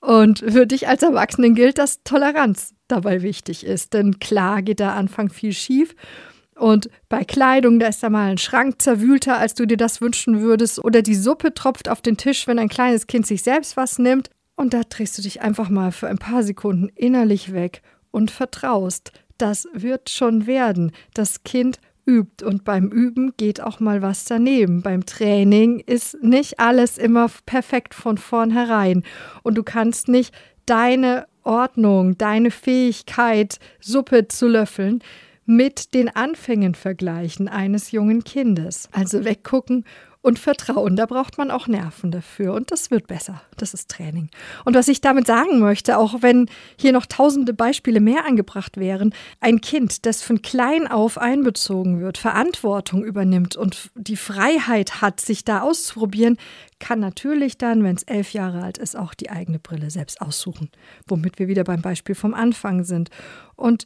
Und 0.01 0.39
für 0.39 0.65
dich 0.65 0.88
als 0.88 1.03
Erwachsenen 1.03 1.56
gilt, 1.56 1.77
dass 1.77 2.03
Toleranz 2.03 2.74
dabei 2.88 3.22
wichtig 3.22 3.65
ist. 3.65 3.94
Denn 3.94 4.20
klar 4.20 4.62
geht 4.62 4.80
der 4.80 4.94
Anfang 4.94 5.30
viel 5.30 5.53
schief. 5.53 5.96
Und 6.56 6.89
bei 7.08 7.24
Kleidung, 7.24 7.80
da 7.80 7.88
ist 7.88 8.03
da 8.03 8.10
mal 8.10 8.32
ein 8.32 8.38
Schrank 8.38 8.82
zerwühlter, 8.82 9.38
als 9.38 9.53
du 9.53 9.65
dir 9.65 9.77
das 9.77 10.01
wünschen 10.01 10.41
würdest. 10.41 10.84
Oder 10.84 11.01
die 11.01 11.15
Suppe 11.15 11.53
tropft 11.53 11.88
auf 11.88 12.01
den 12.01 12.18
Tisch, 12.18 12.48
wenn 12.48 12.60
ein 12.60 12.70
kleines 12.70 13.08
Kind 13.08 13.27
sich 13.27 13.44
selbst 13.44 13.77
was 13.77 14.00
nimmt. 14.00 14.30
Und 14.56 14.74
da 14.74 14.82
drehst 14.88 15.18
du 15.18 15.22
dich 15.22 15.41
einfach 15.41 15.70
mal 15.70 15.91
für 15.91 16.08
ein 16.08 16.18
paar 16.18 16.44
Sekunden 16.44 16.89
innerlich 16.96 17.53
weg 17.53 17.82
und 18.10 18.32
vertraust. 18.32 19.12
Das 19.38 19.68
wird 19.74 20.10
schon 20.10 20.46
werden. 20.46 20.91
Das 21.13 21.44
Kind 21.44 21.80
übt. 22.12 22.46
Und 22.46 22.63
beim 22.63 22.89
Üben 22.89 23.34
geht 23.38 23.62
auch 23.62 23.80
mal 23.80 24.01
was 24.01 24.25
daneben. 24.25 24.82
Beim 24.82 25.06
Training 25.06 25.80
ist 25.80 26.22
nicht 26.22 26.60
alles 26.60 26.98
immer 26.98 27.30
perfekt 27.46 27.94
von 27.94 28.18
vornherein. 28.18 29.03
Und 29.44 29.56
du 29.56 29.63
kannst 29.63 30.08
nicht 30.08 30.34
deine 30.65 31.25
Ordnung, 31.44 32.18
deine 32.18 32.51
Fähigkeit, 32.51 33.58
Suppe 33.80 34.27
zu 34.27 34.48
löffeln, 34.48 35.00
mit 35.46 35.94
den 35.94 36.10
Anfängen 36.10 36.75
vergleichen 36.75 37.48
eines 37.48 37.91
jungen 37.91 38.24
Kindes. 38.24 38.89
Also 38.91 39.25
weggucken 39.25 39.86
und 40.22 40.38
Vertrauen. 40.38 40.96
Da 40.96 41.06
braucht 41.06 41.38
man 41.38 41.50
auch 41.50 41.68
Nerven 41.68 42.12
dafür 42.12 42.54
und 42.54 42.72
das 42.72 42.92
wird 42.92 43.08
besser. 43.08 43.42
Das 43.58 43.74
ist 43.74 43.90
Training. 43.90 44.30
Und 44.66 44.75
was 44.75 44.88
ich 44.88 45.01
damit 45.01 45.25
sagen 45.25 45.60
möchte, 45.60 45.98
auch 45.98 46.22
wenn 46.22 46.50
hier 46.78 46.92
noch 46.92 47.06
tausende 47.06 47.54
Beispiele 47.54 48.00
mehr 48.00 48.25
angebracht 48.25 48.78
wären, 48.78 49.13
ein 49.40 49.62
Kind, 49.62 50.06
das 50.06 50.22
von 50.22 50.42
klein 50.42 50.88
auf 50.88 51.18
einbezogen 51.18 52.00
wird, 52.01 52.18
Verantwortung 52.18 53.04
übernimmt 53.04 53.56
und 53.56 53.90
die 53.96 54.18
Freiheit 54.18 55.01
hat, 55.01 55.20
sich 55.20 55.44
da 55.44 55.62
auszuprobieren, 55.62 56.38
kann 56.80 57.00
natürlich 57.00 57.58
dann, 57.58 57.84
wenn 57.84 57.96
es 57.96 58.04
elf 58.04 58.34
Jahre 58.34 58.62
alt 58.63 58.78
ist, 58.78 58.96
auch 58.96 59.13
die 59.13 59.30
eigene 59.30 59.60
Brille 59.60 59.90
selbst 59.90 60.22
aussuchen. 60.22 60.70
Womit 61.08 61.40
wir 61.40 61.48
wieder 61.48 61.63
beim 61.63 61.82
Beispiel 61.82 62.16
vom 62.16 62.34
Anfang 62.34 62.84
sind. 62.84 63.10
Und 63.56 63.86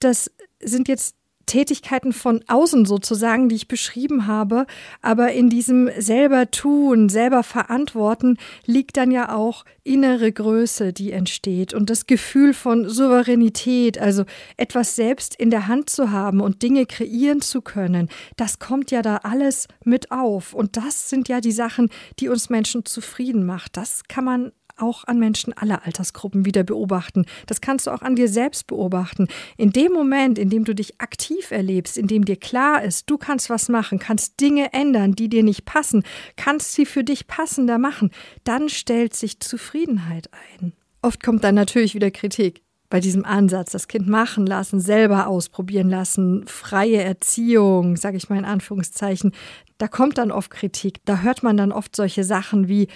das 0.00 0.30
sind 0.60 0.88
jetzt 0.88 1.16
Tätigkeiten 1.46 2.12
von 2.12 2.42
außen 2.48 2.84
sozusagen, 2.84 3.48
die 3.48 3.56
ich 3.56 3.68
beschrieben 3.68 4.26
habe. 4.26 4.66
Aber 5.00 5.32
in 5.32 5.48
diesem 5.48 5.90
selber 5.98 6.50
tun, 6.50 7.08
selber 7.08 7.42
verantworten 7.42 8.36
liegt 8.66 8.96
dann 8.96 9.10
ja 9.10 9.34
auch 9.34 9.64
innere 9.84 10.32
Größe, 10.32 10.92
die 10.92 11.12
entsteht 11.12 11.72
und 11.72 11.88
das 11.88 12.06
Gefühl 12.06 12.52
von 12.52 12.88
Souveränität, 12.88 13.98
also 13.98 14.24
etwas 14.56 14.96
selbst 14.96 15.36
in 15.36 15.50
der 15.50 15.68
Hand 15.68 15.88
zu 15.88 16.10
haben 16.10 16.40
und 16.40 16.62
Dinge 16.62 16.86
kreieren 16.86 17.40
zu 17.40 17.62
können. 17.62 18.08
Das 18.36 18.58
kommt 18.58 18.90
ja 18.90 19.02
da 19.02 19.18
alles 19.18 19.68
mit 19.84 20.10
auf. 20.10 20.52
Und 20.52 20.76
das 20.76 21.08
sind 21.08 21.28
ja 21.28 21.40
die 21.40 21.52
Sachen, 21.52 21.90
die 22.18 22.28
uns 22.28 22.50
Menschen 22.50 22.84
zufrieden 22.84 23.46
macht. 23.46 23.76
Das 23.76 24.04
kann 24.08 24.24
man 24.24 24.52
auch 24.76 25.04
an 25.04 25.18
Menschen 25.18 25.52
aller 25.52 25.84
Altersgruppen 25.84 26.44
wieder 26.44 26.64
beobachten. 26.64 27.26
Das 27.46 27.60
kannst 27.60 27.86
du 27.86 27.90
auch 27.90 28.02
an 28.02 28.16
dir 28.16 28.28
selbst 28.28 28.66
beobachten. 28.66 29.28
In 29.56 29.70
dem 29.70 29.92
Moment, 29.92 30.38
in 30.38 30.50
dem 30.50 30.64
du 30.64 30.74
dich 30.74 31.00
aktiv 31.00 31.50
erlebst, 31.50 31.96
in 31.96 32.06
dem 32.06 32.24
dir 32.24 32.36
klar 32.36 32.82
ist, 32.82 33.08
du 33.10 33.18
kannst 33.18 33.50
was 33.50 33.68
machen, 33.68 33.98
kannst 33.98 34.40
Dinge 34.40 34.72
ändern, 34.72 35.12
die 35.12 35.28
dir 35.28 35.42
nicht 35.42 35.64
passen, 35.64 36.02
kannst 36.36 36.72
sie 36.72 36.86
für 36.86 37.04
dich 37.04 37.26
passender 37.26 37.78
machen, 37.78 38.10
dann 38.44 38.68
stellt 38.68 39.14
sich 39.14 39.40
Zufriedenheit 39.40 40.30
ein. 40.60 40.72
Oft 41.02 41.22
kommt 41.22 41.44
dann 41.44 41.54
natürlich 41.54 41.94
wieder 41.94 42.10
Kritik 42.10 42.62
bei 42.88 43.00
diesem 43.00 43.24
Ansatz, 43.24 43.72
das 43.72 43.88
Kind 43.88 44.06
machen 44.06 44.46
lassen, 44.46 44.80
selber 44.80 45.26
ausprobieren 45.26 45.88
lassen, 45.88 46.46
freie 46.46 47.02
Erziehung, 47.02 47.96
sage 47.96 48.16
ich 48.16 48.28
mal 48.28 48.38
in 48.38 48.44
Anführungszeichen, 48.44 49.32
da 49.78 49.88
kommt 49.88 50.18
dann 50.18 50.30
oft 50.30 50.50
Kritik. 50.50 51.00
Da 51.04 51.20
hört 51.20 51.42
man 51.42 51.56
dann 51.56 51.72
oft 51.72 51.94
solche 51.96 52.24
Sachen 52.24 52.68
wie, 52.68 52.88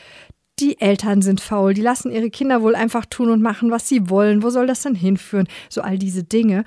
die 0.60 0.80
Eltern 0.80 1.22
sind 1.22 1.40
faul, 1.40 1.74
die 1.74 1.82
lassen 1.82 2.12
ihre 2.12 2.30
Kinder 2.30 2.62
wohl 2.62 2.74
einfach 2.74 3.06
tun 3.06 3.30
und 3.30 3.42
machen, 3.42 3.70
was 3.70 3.88
sie 3.88 4.10
wollen. 4.10 4.42
Wo 4.42 4.50
soll 4.50 4.66
das 4.66 4.82
denn 4.82 4.94
hinführen? 4.94 5.48
So 5.68 5.80
all 5.80 5.98
diese 5.98 6.22
Dinge. 6.22 6.64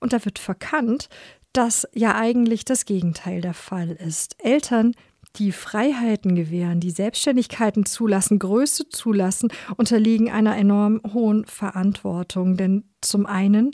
Und 0.00 0.12
da 0.12 0.24
wird 0.24 0.38
verkannt, 0.38 1.08
dass 1.52 1.86
ja 1.92 2.16
eigentlich 2.16 2.64
das 2.64 2.84
Gegenteil 2.84 3.40
der 3.40 3.54
Fall 3.54 3.90
ist. 3.90 4.36
Eltern, 4.38 4.92
die 5.36 5.52
Freiheiten 5.52 6.34
gewähren, 6.34 6.80
die 6.80 6.90
Selbstständigkeiten 6.90 7.86
zulassen, 7.86 8.38
Größe 8.38 8.88
zulassen, 8.88 9.48
unterliegen 9.76 10.30
einer 10.30 10.56
enorm 10.56 11.00
hohen 11.12 11.44
Verantwortung. 11.44 12.56
Denn 12.56 12.84
zum 13.00 13.26
einen 13.26 13.72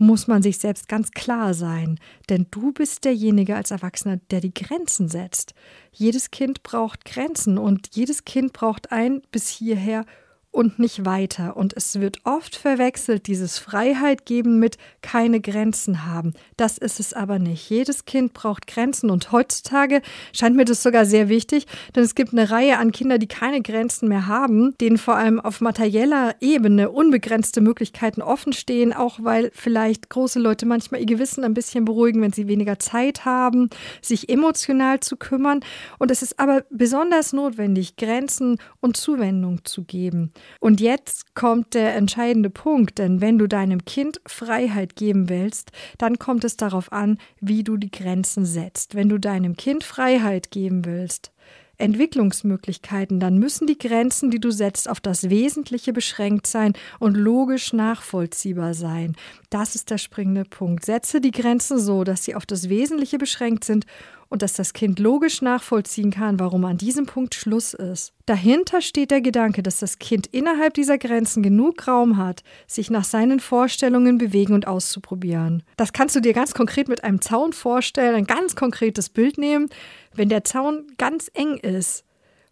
muss 0.00 0.26
man 0.26 0.42
sich 0.42 0.56
selbst 0.56 0.88
ganz 0.88 1.10
klar 1.10 1.52
sein, 1.52 2.00
denn 2.30 2.46
du 2.50 2.72
bist 2.72 3.04
derjenige 3.04 3.54
als 3.54 3.70
Erwachsener, 3.70 4.16
der 4.30 4.40
die 4.40 4.54
Grenzen 4.54 5.08
setzt. 5.08 5.52
Jedes 5.92 6.30
Kind 6.30 6.62
braucht 6.62 7.04
Grenzen 7.04 7.58
und 7.58 7.94
jedes 7.94 8.24
Kind 8.24 8.54
braucht 8.54 8.92
ein 8.92 9.20
bis 9.30 9.48
hierher 9.48 10.06
und 10.52 10.78
nicht 10.78 11.04
weiter. 11.04 11.56
Und 11.56 11.74
es 11.76 12.00
wird 12.00 12.18
oft 12.24 12.56
verwechselt, 12.56 13.28
dieses 13.28 13.58
Freiheit 13.58 14.26
geben 14.26 14.58
mit 14.58 14.78
keine 15.00 15.40
Grenzen 15.40 16.06
haben. 16.06 16.34
Das 16.56 16.76
ist 16.76 16.98
es 16.98 17.12
aber 17.12 17.38
nicht. 17.38 17.70
Jedes 17.70 18.04
Kind 18.04 18.34
braucht 18.34 18.66
Grenzen 18.66 19.10
und 19.10 19.30
heutzutage 19.30 20.02
scheint 20.32 20.56
mir 20.56 20.64
das 20.64 20.82
sogar 20.82 21.06
sehr 21.06 21.28
wichtig, 21.28 21.66
denn 21.94 22.02
es 22.02 22.16
gibt 22.16 22.32
eine 22.32 22.50
Reihe 22.50 22.78
an 22.78 22.90
Kindern, 22.90 23.20
die 23.20 23.28
keine 23.28 23.62
Grenzen 23.62 24.08
mehr 24.08 24.26
haben, 24.26 24.76
denen 24.78 24.98
vor 24.98 25.14
allem 25.14 25.38
auf 25.38 25.60
materieller 25.60 26.34
Ebene 26.40 26.90
unbegrenzte 26.90 27.60
Möglichkeiten 27.60 28.20
offen 28.20 28.52
stehen, 28.52 28.92
auch 28.92 29.20
weil 29.22 29.50
vielleicht 29.54 30.10
große 30.10 30.40
Leute 30.40 30.66
manchmal 30.66 31.00
ihr 31.00 31.06
Gewissen 31.06 31.44
ein 31.44 31.54
bisschen 31.54 31.84
beruhigen, 31.84 32.22
wenn 32.22 32.32
sie 32.32 32.48
weniger 32.48 32.78
Zeit 32.78 33.24
haben, 33.24 33.70
sich 34.02 34.28
emotional 34.28 34.98
zu 35.00 35.16
kümmern. 35.16 35.60
Und 35.98 36.10
es 36.10 36.22
ist 36.22 36.40
aber 36.40 36.64
besonders 36.70 37.32
notwendig, 37.32 37.96
Grenzen 37.96 38.58
und 38.80 38.96
Zuwendung 38.96 39.64
zu 39.64 39.84
geben. 39.84 40.32
Und 40.60 40.80
jetzt 40.80 41.34
kommt 41.34 41.74
der 41.74 41.94
entscheidende 41.94 42.50
Punkt, 42.50 42.98
denn 42.98 43.20
wenn 43.20 43.38
du 43.38 43.46
deinem 43.46 43.84
Kind 43.84 44.20
Freiheit 44.26 44.96
geben 44.96 45.28
willst, 45.28 45.72
dann 45.98 46.18
kommt 46.18 46.44
es 46.44 46.56
darauf 46.56 46.92
an, 46.92 47.18
wie 47.40 47.64
du 47.64 47.76
die 47.76 47.90
Grenzen 47.90 48.44
setzt. 48.44 48.94
Wenn 48.94 49.08
du 49.08 49.18
deinem 49.18 49.56
Kind 49.56 49.84
Freiheit 49.84 50.50
geben 50.50 50.84
willst, 50.84 51.32
Entwicklungsmöglichkeiten, 51.80 53.20
dann 53.20 53.38
müssen 53.38 53.66
die 53.66 53.78
Grenzen, 53.78 54.30
die 54.30 54.38
du 54.38 54.50
setzt, 54.50 54.88
auf 54.88 55.00
das 55.00 55.30
Wesentliche 55.30 55.92
beschränkt 55.92 56.46
sein 56.46 56.74
und 56.98 57.16
logisch 57.16 57.72
nachvollziehbar 57.72 58.74
sein. 58.74 59.16
Das 59.48 59.74
ist 59.74 59.90
der 59.90 59.98
springende 59.98 60.44
Punkt. 60.44 60.84
Setze 60.84 61.20
die 61.20 61.30
Grenzen 61.30 61.78
so, 61.78 62.04
dass 62.04 62.24
sie 62.24 62.34
auf 62.34 62.46
das 62.46 62.68
Wesentliche 62.68 63.18
beschränkt 63.18 63.64
sind 63.64 63.86
und 64.30 64.42
dass 64.42 64.54
das 64.54 64.72
Kind 64.72 64.98
logisch 65.00 65.42
nachvollziehen 65.42 66.12
kann, 66.12 66.38
warum 66.38 66.64
an 66.64 66.78
diesem 66.78 67.04
Punkt 67.04 67.34
Schluss 67.34 67.74
ist. 67.74 68.12
Dahinter 68.26 68.80
steht 68.80 69.10
der 69.10 69.20
Gedanke, 69.20 69.62
dass 69.62 69.80
das 69.80 69.98
Kind 69.98 70.28
innerhalb 70.28 70.72
dieser 70.74 70.98
Grenzen 70.98 71.42
genug 71.42 71.86
Raum 71.86 72.16
hat, 72.16 72.44
sich 72.68 72.90
nach 72.90 73.04
seinen 73.04 73.40
Vorstellungen 73.40 74.18
bewegen 74.18 74.54
und 74.54 74.68
auszuprobieren. 74.68 75.64
Das 75.76 75.92
kannst 75.92 76.14
du 76.14 76.20
dir 76.20 76.32
ganz 76.32 76.54
konkret 76.54 76.88
mit 76.88 77.02
einem 77.02 77.20
Zaun 77.20 77.52
vorstellen, 77.52 78.14
ein 78.14 78.26
ganz 78.26 78.54
konkretes 78.54 79.08
Bild 79.08 79.36
nehmen. 79.36 79.68
Wenn 80.14 80.28
der 80.28 80.44
Zaun 80.44 80.86
ganz 80.96 81.30
eng 81.34 81.58
ist, 81.58 82.04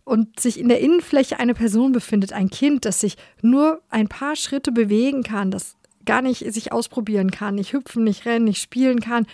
und 0.05 0.41
sich 0.41 0.59
in 0.59 0.71
der 0.71 0.81
Innenfläche 0.81 1.39
eine 1.39 1.53
Person 1.53 1.93
befindet, 1.93 2.33
ein 2.33 2.49
Kind, 2.49 2.87
das 2.87 2.99
sich 2.99 3.19
nur 3.43 3.83
ein 3.91 4.09
paar 4.09 4.37
Schritte 4.37 4.73
bewegen 4.73 5.23
kann, 5.23 5.51
das 5.51 5.77
gar 6.07 6.23
nicht 6.23 6.51
sich 6.51 6.73
ausprobieren 6.73 7.31
kann, 7.31 7.57
nicht 7.57 7.75
hüpfen, 7.75 8.05
nicht 8.05 8.25
rennen, 8.25 8.47
nicht 8.47 8.63
spielen 8.63 9.01
kann 9.01 9.27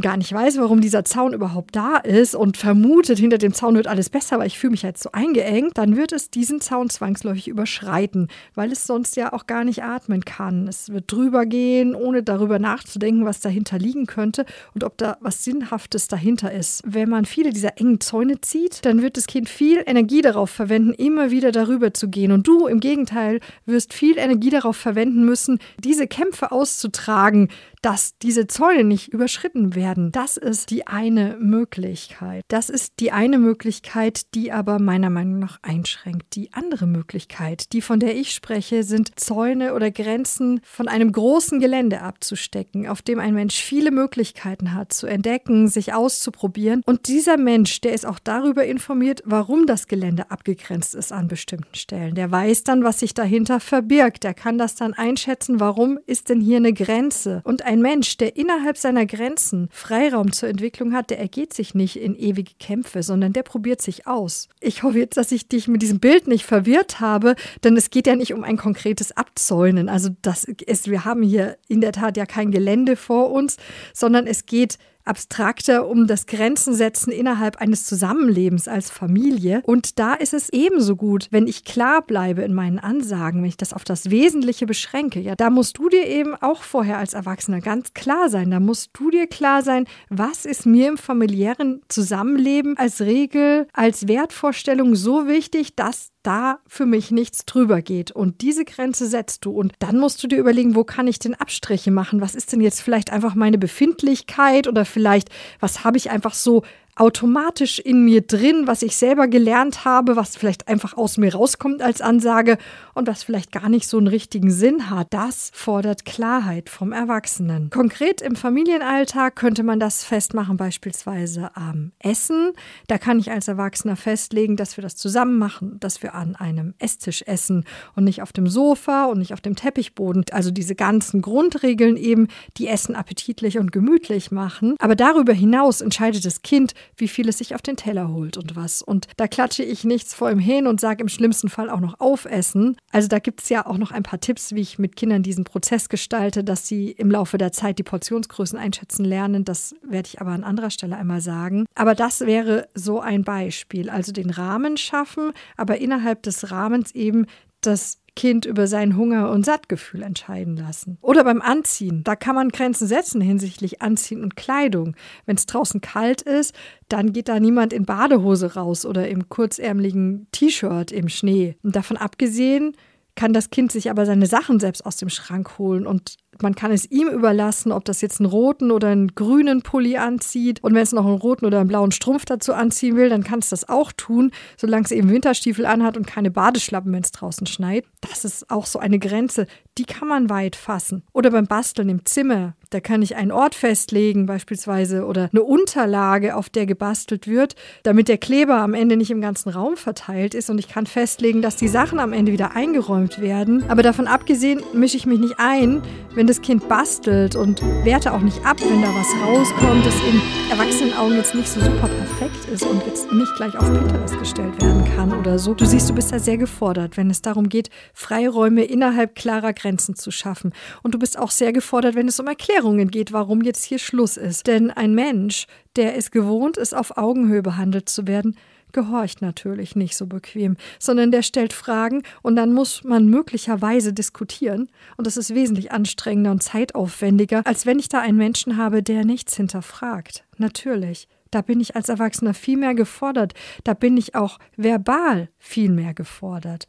gar 0.00 0.16
nicht 0.16 0.32
weiß, 0.32 0.58
warum 0.58 0.80
dieser 0.80 1.04
Zaun 1.04 1.34
überhaupt 1.34 1.76
da 1.76 1.96
ist 1.98 2.34
und 2.34 2.56
vermutet, 2.56 3.18
hinter 3.18 3.38
dem 3.38 3.54
Zaun 3.54 3.76
wird 3.76 3.86
alles 3.86 4.10
besser, 4.10 4.38
weil 4.38 4.48
ich 4.48 4.58
fühle 4.58 4.72
mich 4.72 4.82
jetzt 4.82 5.02
so 5.02 5.10
eingeengt, 5.12 5.78
dann 5.78 5.96
wird 5.96 6.12
es 6.12 6.30
diesen 6.30 6.60
Zaun 6.60 6.90
zwangsläufig 6.90 7.48
überschreiten, 7.48 8.28
weil 8.54 8.72
es 8.72 8.86
sonst 8.86 9.16
ja 9.16 9.32
auch 9.32 9.46
gar 9.46 9.64
nicht 9.64 9.84
atmen 9.84 10.24
kann. 10.24 10.66
Es 10.66 10.90
wird 10.90 11.10
drüber 11.10 11.46
gehen, 11.46 11.94
ohne 11.94 12.22
darüber 12.22 12.58
nachzudenken, 12.58 13.24
was 13.24 13.40
dahinter 13.40 13.78
liegen 13.78 14.06
könnte 14.06 14.46
und 14.74 14.84
ob 14.84 14.98
da 14.98 15.16
was 15.20 15.44
Sinnhaftes 15.44 16.08
dahinter 16.08 16.52
ist. 16.52 16.82
Wenn 16.84 17.08
man 17.08 17.24
viele 17.24 17.50
dieser 17.50 17.78
engen 17.78 18.00
Zäune 18.00 18.40
zieht, 18.40 18.84
dann 18.84 19.02
wird 19.02 19.16
das 19.16 19.26
Kind 19.26 19.48
viel 19.48 19.82
Energie 19.86 20.22
darauf 20.22 20.50
verwenden, 20.50 20.92
immer 20.92 21.30
wieder 21.30 21.52
darüber 21.52 21.94
zu 21.94 22.08
gehen. 22.08 22.32
Und 22.32 22.48
du 22.48 22.66
im 22.66 22.80
Gegenteil 22.80 23.40
wirst 23.66 23.94
viel 23.94 24.18
Energie 24.18 24.50
darauf 24.50 24.76
verwenden 24.76 25.24
müssen, 25.24 25.58
diese 25.78 26.06
Kämpfe 26.06 26.50
auszutragen, 26.50 27.48
dass 27.84 28.16
diese 28.16 28.46
Zäune 28.46 28.82
nicht 28.82 29.08
überschritten 29.08 29.74
werden. 29.74 30.10
Das 30.10 30.38
ist 30.38 30.70
die 30.70 30.86
eine 30.86 31.36
Möglichkeit. 31.38 32.42
Das 32.48 32.70
ist 32.70 32.94
die 32.98 33.12
eine 33.12 33.38
Möglichkeit, 33.38 34.34
die 34.34 34.52
aber 34.52 34.78
meiner 34.78 35.10
Meinung 35.10 35.38
nach 35.38 35.58
einschränkt. 35.60 36.34
Die 36.34 36.54
andere 36.54 36.86
Möglichkeit, 36.86 37.74
die 37.74 37.82
von 37.82 38.00
der 38.00 38.16
ich 38.16 38.32
spreche, 38.32 38.84
sind 38.84 39.20
Zäune 39.20 39.74
oder 39.74 39.90
Grenzen 39.90 40.62
von 40.64 40.88
einem 40.88 41.12
großen 41.12 41.60
Gelände 41.60 42.00
abzustecken, 42.00 42.88
auf 42.88 43.02
dem 43.02 43.18
ein 43.18 43.34
Mensch 43.34 43.56
viele 43.56 43.90
Möglichkeiten 43.90 44.72
hat, 44.72 44.94
zu 44.94 45.06
entdecken, 45.06 45.68
sich 45.68 45.92
auszuprobieren. 45.92 46.80
Und 46.86 47.06
dieser 47.06 47.36
Mensch, 47.36 47.82
der 47.82 47.92
ist 47.92 48.06
auch 48.06 48.18
darüber 48.18 48.64
informiert, 48.64 49.22
warum 49.26 49.66
das 49.66 49.88
Gelände 49.88 50.30
abgegrenzt 50.30 50.94
ist 50.94 51.12
an 51.12 51.28
bestimmten 51.28 51.74
Stellen. 51.74 52.14
Der 52.14 52.30
weiß 52.30 52.64
dann, 52.64 52.82
was 52.82 53.00
sich 53.00 53.12
dahinter 53.12 53.60
verbirgt. 53.60 54.24
Der 54.24 54.32
kann 54.32 54.56
das 54.56 54.74
dann 54.74 54.94
einschätzen, 54.94 55.60
warum 55.60 55.98
ist 56.06 56.30
denn 56.30 56.40
hier 56.40 56.56
eine 56.56 56.72
Grenze. 56.72 57.42
Und 57.44 57.60
ein 57.60 57.73
ein 57.74 57.82
Mensch, 57.82 58.16
der 58.16 58.36
innerhalb 58.36 58.78
seiner 58.78 59.04
Grenzen 59.04 59.68
Freiraum 59.72 60.32
zur 60.32 60.48
Entwicklung 60.48 60.92
hat, 60.92 61.10
der 61.10 61.18
ergeht 61.18 61.52
sich 61.52 61.74
nicht 61.74 61.96
in 61.96 62.14
ewige 62.14 62.52
Kämpfe, 62.60 63.02
sondern 63.02 63.32
der 63.32 63.42
probiert 63.42 63.82
sich 63.82 64.06
aus. 64.06 64.48
Ich 64.60 64.84
hoffe 64.84 64.98
jetzt, 64.98 65.16
dass 65.16 65.32
ich 65.32 65.48
dich 65.48 65.66
mit 65.66 65.82
diesem 65.82 65.98
Bild 65.98 66.28
nicht 66.28 66.46
verwirrt 66.46 67.00
habe, 67.00 67.34
denn 67.64 67.76
es 67.76 67.90
geht 67.90 68.06
ja 68.06 68.14
nicht 68.14 68.32
um 68.32 68.44
ein 68.44 68.56
konkretes 68.56 69.16
Abzäunen. 69.16 69.88
Also 69.88 70.10
das 70.22 70.44
ist, 70.44 70.88
wir 70.88 71.04
haben 71.04 71.22
hier 71.22 71.56
in 71.66 71.80
der 71.80 71.92
Tat 71.92 72.16
ja 72.16 72.26
kein 72.26 72.52
Gelände 72.52 72.94
vor 72.94 73.32
uns, 73.32 73.56
sondern 73.92 74.28
es 74.28 74.46
geht 74.46 74.78
abstrakter 75.04 75.86
um 75.86 76.06
das 76.06 76.26
Grenzensetzen 76.26 77.12
innerhalb 77.12 77.56
eines 77.60 77.84
Zusammenlebens 77.84 78.68
als 78.68 78.90
Familie. 78.90 79.62
Und 79.64 79.98
da 79.98 80.14
ist 80.14 80.34
es 80.34 80.48
ebenso 80.50 80.96
gut, 80.96 81.28
wenn 81.30 81.46
ich 81.46 81.64
klar 81.64 82.02
bleibe 82.02 82.42
in 82.42 82.54
meinen 82.54 82.78
Ansagen, 82.78 83.42
wenn 83.42 83.48
ich 83.48 83.56
das 83.56 83.72
auf 83.72 83.84
das 83.84 84.10
Wesentliche 84.10 84.66
beschränke. 84.66 85.20
Ja, 85.20 85.34
da 85.34 85.50
musst 85.50 85.78
du 85.78 85.88
dir 85.88 86.06
eben 86.06 86.34
auch 86.34 86.62
vorher 86.62 86.98
als 86.98 87.14
Erwachsener 87.14 87.60
ganz 87.60 87.94
klar 87.94 88.28
sein. 88.28 88.50
Da 88.50 88.60
musst 88.60 88.90
du 88.94 89.10
dir 89.10 89.26
klar 89.26 89.62
sein, 89.62 89.86
was 90.08 90.44
ist 90.46 90.66
mir 90.66 90.88
im 90.88 90.96
familiären 90.96 91.82
Zusammenleben 91.88 92.76
als 92.76 93.00
Regel, 93.00 93.66
als 93.72 94.08
Wertvorstellung 94.08 94.94
so 94.94 95.28
wichtig, 95.28 95.76
dass 95.76 96.13
da 96.24 96.58
für 96.66 96.86
mich 96.86 97.10
nichts 97.10 97.44
drüber 97.44 97.82
geht. 97.82 98.10
Und 98.10 98.40
diese 98.40 98.64
Grenze 98.64 99.06
setzt 99.06 99.44
du. 99.44 99.52
Und 99.52 99.74
dann 99.78 99.98
musst 99.98 100.22
du 100.22 100.26
dir 100.26 100.38
überlegen, 100.38 100.74
wo 100.74 100.84
kann 100.84 101.06
ich 101.06 101.18
denn 101.18 101.34
Abstriche 101.34 101.90
machen? 101.90 102.20
Was 102.20 102.34
ist 102.34 102.52
denn 102.52 102.60
jetzt 102.60 102.80
vielleicht 102.80 103.12
einfach 103.12 103.34
meine 103.34 103.58
Befindlichkeit 103.58 104.66
oder 104.66 104.84
vielleicht, 104.84 105.30
was 105.60 105.84
habe 105.84 105.96
ich 105.96 106.10
einfach 106.10 106.34
so 106.34 106.62
automatisch 106.96 107.78
in 107.78 108.04
mir 108.04 108.20
drin, 108.22 108.66
was 108.66 108.82
ich 108.82 108.96
selber 108.96 109.26
gelernt 109.26 109.84
habe, 109.84 110.16
was 110.16 110.36
vielleicht 110.36 110.68
einfach 110.68 110.96
aus 110.96 111.16
mir 111.16 111.34
rauskommt 111.34 111.82
als 111.82 112.00
Ansage 112.00 112.58
und 112.94 113.08
was 113.08 113.24
vielleicht 113.24 113.50
gar 113.50 113.68
nicht 113.68 113.88
so 113.88 113.98
einen 113.98 114.06
richtigen 114.06 114.50
Sinn 114.50 114.90
hat. 114.90 115.08
Das 115.10 115.50
fordert 115.52 116.04
Klarheit 116.04 116.68
vom 116.68 116.92
Erwachsenen. 116.92 117.70
Konkret 117.70 118.20
im 118.22 118.36
Familienalltag 118.36 119.34
könnte 119.34 119.64
man 119.64 119.80
das 119.80 120.04
festmachen, 120.04 120.56
beispielsweise 120.56 121.50
am 121.54 121.92
Essen. 121.98 122.52
Da 122.86 122.98
kann 122.98 123.18
ich 123.18 123.30
als 123.30 123.48
Erwachsener 123.48 123.96
festlegen, 123.96 124.56
dass 124.56 124.76
wir 124.76 124.82
das 124.82 124.96
zusammen 124.96 125.38
machen, 125.38 125.78
dass 125.80 126.02
wir 126.02 126.14
an 126.14 126.36
einem 126.36 126.74
Esstisch 126.78 127.22
essen 127.26 127.64
und 127.96 128.04
nicht 128.04 128.22
auf 128.22 128.32
dem 128.32 128.46
Sofa 128.46 129.06
und 129.06 129.18
nicht 129.18 129.32
auf 129.32 129.40
dem 129.40 129.56
Teppichboden. 129.56 130.24
Also 130.30 130.52
diese 130.52 130.76
ganzen 130.76 131.22
Grundregeln 131.22 131.96
eben, 131.96 132.28
die 132.56 132.68
Essen 132.68 132.94
appetitlich 132.94 133.58
und 133.58 133.72
gemütlich 133.72 134.30
machen. 134.30 134.76
Aber 134.78 134.94
darüber 134.94 135.32
hinaus 135.32 135.80
entscheidet 135.80 136.24
das 136.24 136.42
Kind, 136.42 136.74
wie 136.96 137.08
viel 137.08 137.28
es 137.28 137.38
sich 137.38 137.54
auf 137.54 137.62
den 137.62 137.76
Teller 137.76 138.08
holt 138.08 138.36
und 138.36 138.56
was. 138.56 138.82
Und 138.82 139.06
da 139.16 139.26
klatsche 139.26 139.62
ich 139.62 139.84
nichts 139.84 140.14
vor 140.14 140.30
ihm 140.30 140.38
hin 140.38 140.66
und 140.66 140.80
sage 140.80 141.02
im 141.02 141.08
schlimmsten 141.08 141.48
Fall 141.48 141.70
auch 141.70 141.80
noch 141.80 142.00
aufessen. 142.00 142.76
Also 142.92 143.08
da 143.08 143.18
gibt 143.18 143.42
es 143.42 143.48
ja 143.48 143.66
auch 143.66 143.78
noch 143.78 143.90
ein 143.90 144.02
paar 144.02 144.20
Tipps, 144.20 144.54
wie 144.54 144.60
ich 144.60 144.78
mit 144.78 144.96
Kindern 144.96 145.22
diesen 145.22 145.44
Prozess 145.44 145.88
gestalte, 145.88 146.44
dass 146.44 146.68
sie 146.68 146.90
im 146.90 147.10
Laufe 147.10 147.38
der 147.38 147.52
Zeit 147.52 147.78
die 147.78 147.82
Portionsgrößen 147.82 148.58
einschätzen 148.58 149.04
lernen. 149.04 149.44
Das 149.44 149.74
werde 149.82 150.08
ich 150.08 150.20
aber 150.20 150.30
an 150.30 150.44
anderer 150.44 150.70
Stelle 150.70 150.96
einmal 150.96 151.20
sagen. 151.20 151.66
Aber 151.74 151.94
das 151.94 152.20
wäre 152.20 152.68
so 152.74 153.00
ein 153.00 153.24
Beispiel. 153.24 153.90
Also 153.90 154.12
den 154.12 154.30
Rahmen 154.30 154.76
schaffen, 154.76 155.32
aber 155.56 155.78
innerhalb 155.78 156.22
des 156.22 156.50
Rahmens 156.50 156.94
eben 156.94 157.26
das 157.60 157.98
Kind 158.16 158.46
über 158.46 158.66
sein 158.66 158.96
Hunger- 158.96 159.30
und 159.30 159.44
Sattgefühl 159.44 160.02
entscheiden 160.02 160.56
lassen. 160.56 160.98
Oder 161.00 161.24
beim 161.24 161.42
Anziehen. 161.42 162.04
Da 162.04 162.14
kann 162.14 162.34
man 162.34 162.50
Grenzen 162.50 162.86
setzen 162.86 163.20
hinsichtlich 163.20 163.82
Anziehen 163.82 164.22
und 164.22 164.36
Kleidung. 164.36 164.96
Wenn 165.26 165.36
es 165.36 165.46
draußen 165.46 165.80
kalt 165.80 166.22
ist, 166.22 166.54
dann 166.88 167.12
geht 167.12 167.28
da 167.28 167.40
niemand 167.40 167.72
in 167.72 167.84
Badehose 167.84 168.54
raus 168.54 168.86
oder 168.86 169.08
im 169.08 169.28
kurzärmeligen 169.28 170.28
T-Shirt 170.32 170.92
im 170.92 171.08
Schnee. 171.08 171.56
Und 171.62 171.74
davon 171.74 171.96
abgesehen, 171.96 172.76
kann 173.16 173.32
das 173.32 173.50
Kind 173.50 173.70
sich 173.72 173.90
aber 173.90 174.06
seine 174.06 174.26
Sachen 174.26 174.60
selbst 174.60 174.84
aus 174.84 174.96
dem 174.96 175.08
Schrank 175.08 175.58
holen 175.58 175.86
und 175.86 176.16
man 176.42 176.54
kann 176.54 176.72
es 176.72 176.90
ihm 176.90 177.08
überlassen, 177.08 177.72
ob 177.72 177.84
das 177.84 178.00
jetzt 178.00 178.20
einen 178.20 178.28
roten 178.28 178.70
oder 178.70 178.88
einen 178.88 179.14
grünen 179.14 179.62
Pulli 179.62 179.96
anzieht. 179.96 180.62
Und 180.62 180.74
wenn 180.74 180.82
es 180.82 180.92
noch 180.92 181.06
einen 181.06 181.18
roten 181.18 181.46
oder 181.46 181.60
einen 181.60 181.68
blauen 181.68 181.92
Strumpf 181.92 182.24
dazu 182.24 182.54
anziehen 182.54 182.96
will, 182.96 183.08
dann 183.08 183.24
kann 183.24 183.38
es 183.38 183.50
das 183.50 183.68
auch 183.68 183.92
tun, 183.92 184.32
solange 184.56 184.84
es 184.84 184.90
eben 184.90 185.10
Winterstiefel 185.10 185.66
anhat 185.66 185.96
und 185.96 186.06
keine 186.06 186.30
Badeschlappen, 186.30 186.92
wenn 186.92 187.02
es 187.02 187.12
draußen 187.12 187.46
schneit. 187.46 187.84
Das 188.00 188.24
ist 188.24 188.50
auch 188.50 188.66
so 188.66 188.78
eine 188.78 188.98
Grenze, 188.98 189.46
die 189.78 189.84
kann 189.84 190.08
man 190.08 190.30
weit 190.30 190.56
fassen. 190.56 191.04
Oder 191.12 191.30
beim 191.30 191.46
Basteln 191.46 191.88
im 191.88 192.04
Zimmer, 192.04 192.54
da 192.74 192.80
kann 192.80 193.02
ich 193.02 193.14
einen 193.14 193.30
Ort 193.30 193.54
festlegen 193.54 194.26
beispielsweise 194.26 195.06
oder 195.06 195.30
eine 195.32 195.44
Unterlage, 195.44 196.34
auf 196.34 196.50
der 196.50 196.66
gebastelt 196.66 197.28
wird, 197.28 197.54
damit 197.84 198.08
der 198.08 198.18
Kleber 198.18 198.56
am 198.56 198.74
Ende 198.74 198.96
nicht 198.96 199.12
im 199.12 199.20
ganzen 199.20 199.50
Raum 199.50 199.76
verteilt 199.76 200.34
ist. 200.34 200.50
Und 200.50 200.58
ich 200.58 200.66
kann 200.66 200.86
festlegen, 200.86 201.40
dass 201.40 201.54
die 201.54 201.68
Sachen 201.68 202.00
am 202.00 202.12
Ende 202.12 202.32
wieder 202.32 202.56
eingeräumt 202.56 203.20
werden. 203.20 203.62
Aber 203.70 203.84
davon 203.84 204.08
abgesehen 204.08 204.60
mische 204.72 204.96
ich 204.96 205.06
mich 205.06 205.20
nicht 205.20 205.36
ein, 205.38 205.82
wenn 206.16 206.26
das 206.26 206.42
Kind 206.42 206.68
bastelt 206.68 207.36
und 207.36 207.62
werte 207.84 208.12
auch 208.12 208.22
nicht 208.22 208.44
ab, 208.44 208.56
wenn 208.60 208.82
da 208.82 208.88
was 208.88 209.06
rauskommt, 209.22 209.86
das 209.86 209.94
in 210.00 210.20
Erwachsenenaugen 210.50 211.16
jetzt 211.16 211.36
nicht 211.36 211.48
so 211.48 211.60
super 211.60 211.88
perfekt 211.88 212.48
ist 212.52 212.64
und 212.64 212.84
jetzt 212.86 213.12
nicht 213.12 213.36
gleich 213.36 213.56
auf 213.56 213.72
Pinterest 213.72 214.18
gestellt 214.18 214.60
werden 214.60 214.84
kann 214.96 215.12
oder 215.16 215.38
so. 215.38 215.54
Du 215.54 215.64
siehst, 215.64 215.88
du 215.88 215.94
bist 215.94 216.10
da 216.10 216.18
sehr 216.18 216.38
gefordert, 216.38 216.96
wenn 216.96 217.08
es 217.08 217.22
darum 217.22 217.48
geht, 217.48 217.70
Freiräume 217.92 218.64
innerhalb 218.64 219.14
klarer 219.14 219.52
Grenzen 219.52 219.94
zu 219.94 220.10
schaffen. 220.10 220.52
Und 220.82 220.92
du 220.94 220.98
bist 220.98 221.16
auch 221.16 221.30
sehr 221.30 221.52
gefordert, 221.52 221.94
wenn 221.94 222.08
es 222.08 222.18
um 222.18 222.26
Erklärungen 222.26 222.63
geht, 222.90 223.12
warum 223.12 223.42
jetzt 223.42 223.64
hier 223.64 223.78
Schluss 223.78 224.16
ist. 224.16 224.46
Denn 224.46 224.70
ein 224.70 224.94
Mensch, 224.94 225.46
der 225.76 225.96
es 225.96 226.10
gewohnt 226.10 226.56
ist, 226.56 226.74
auf 226.74 226.96
Augenhöhe 226.96 227.42
behandelt 227.42 227.88
zu 227.88 228.06
werden, 228.06 228.36
gehorcht 228.72 229.22
natürlich 229.22 229.76
nicht 229.76 229.96
so 229.96 230.06
bequem, 230.06 230.56
sondern 230.78 231.10
der 231.10 231.22
stellt 231.22 231.52
Fragen 231.52 232.02
und 232.22 232.36
dann 232.36 232.52
muss 232.52 232.84
man 232.84 233.06
möglicherweise 233.06 233.92
diskutieren. 233.92 234.68
Und 234.96 235.06
das 235.06 235.16
ist 235.16 235.34
wesentlich 235.34 235.72
anstrengender 235.72 236.32
und 236.32 236.42
zeitaufwendiger, 236.42 237.42
als 237.46 237.64
wenn 237.64 237.78
ich 237.78 237.88
da 237.88 238.00
einen 238.00 238.18
Menschen 238.18 238.56
habe, 238.56 238.82
der 238.82 239.04
nichts 239.04 239.36
hinterfragt. 239.36 240.24
Natürlich. 240.36 241.08
Da 241.30 241.42
bin 241.42 241.60
ich 241.60 241.74
als 241.74 241.88
Erwachsener 241.88 242.34
viel 242.34 242.56
mehr 242.56 242.74
gefordert. 242.74 243.34
Da 243.64 243.74
bin 243.74 243.96
ich 243.96 244.14
auch 244.14 244.38
verbal 244.56 245.28
viel 245.38 245.70
mehr 245.70 245.92
gefordert. 245.92 246.66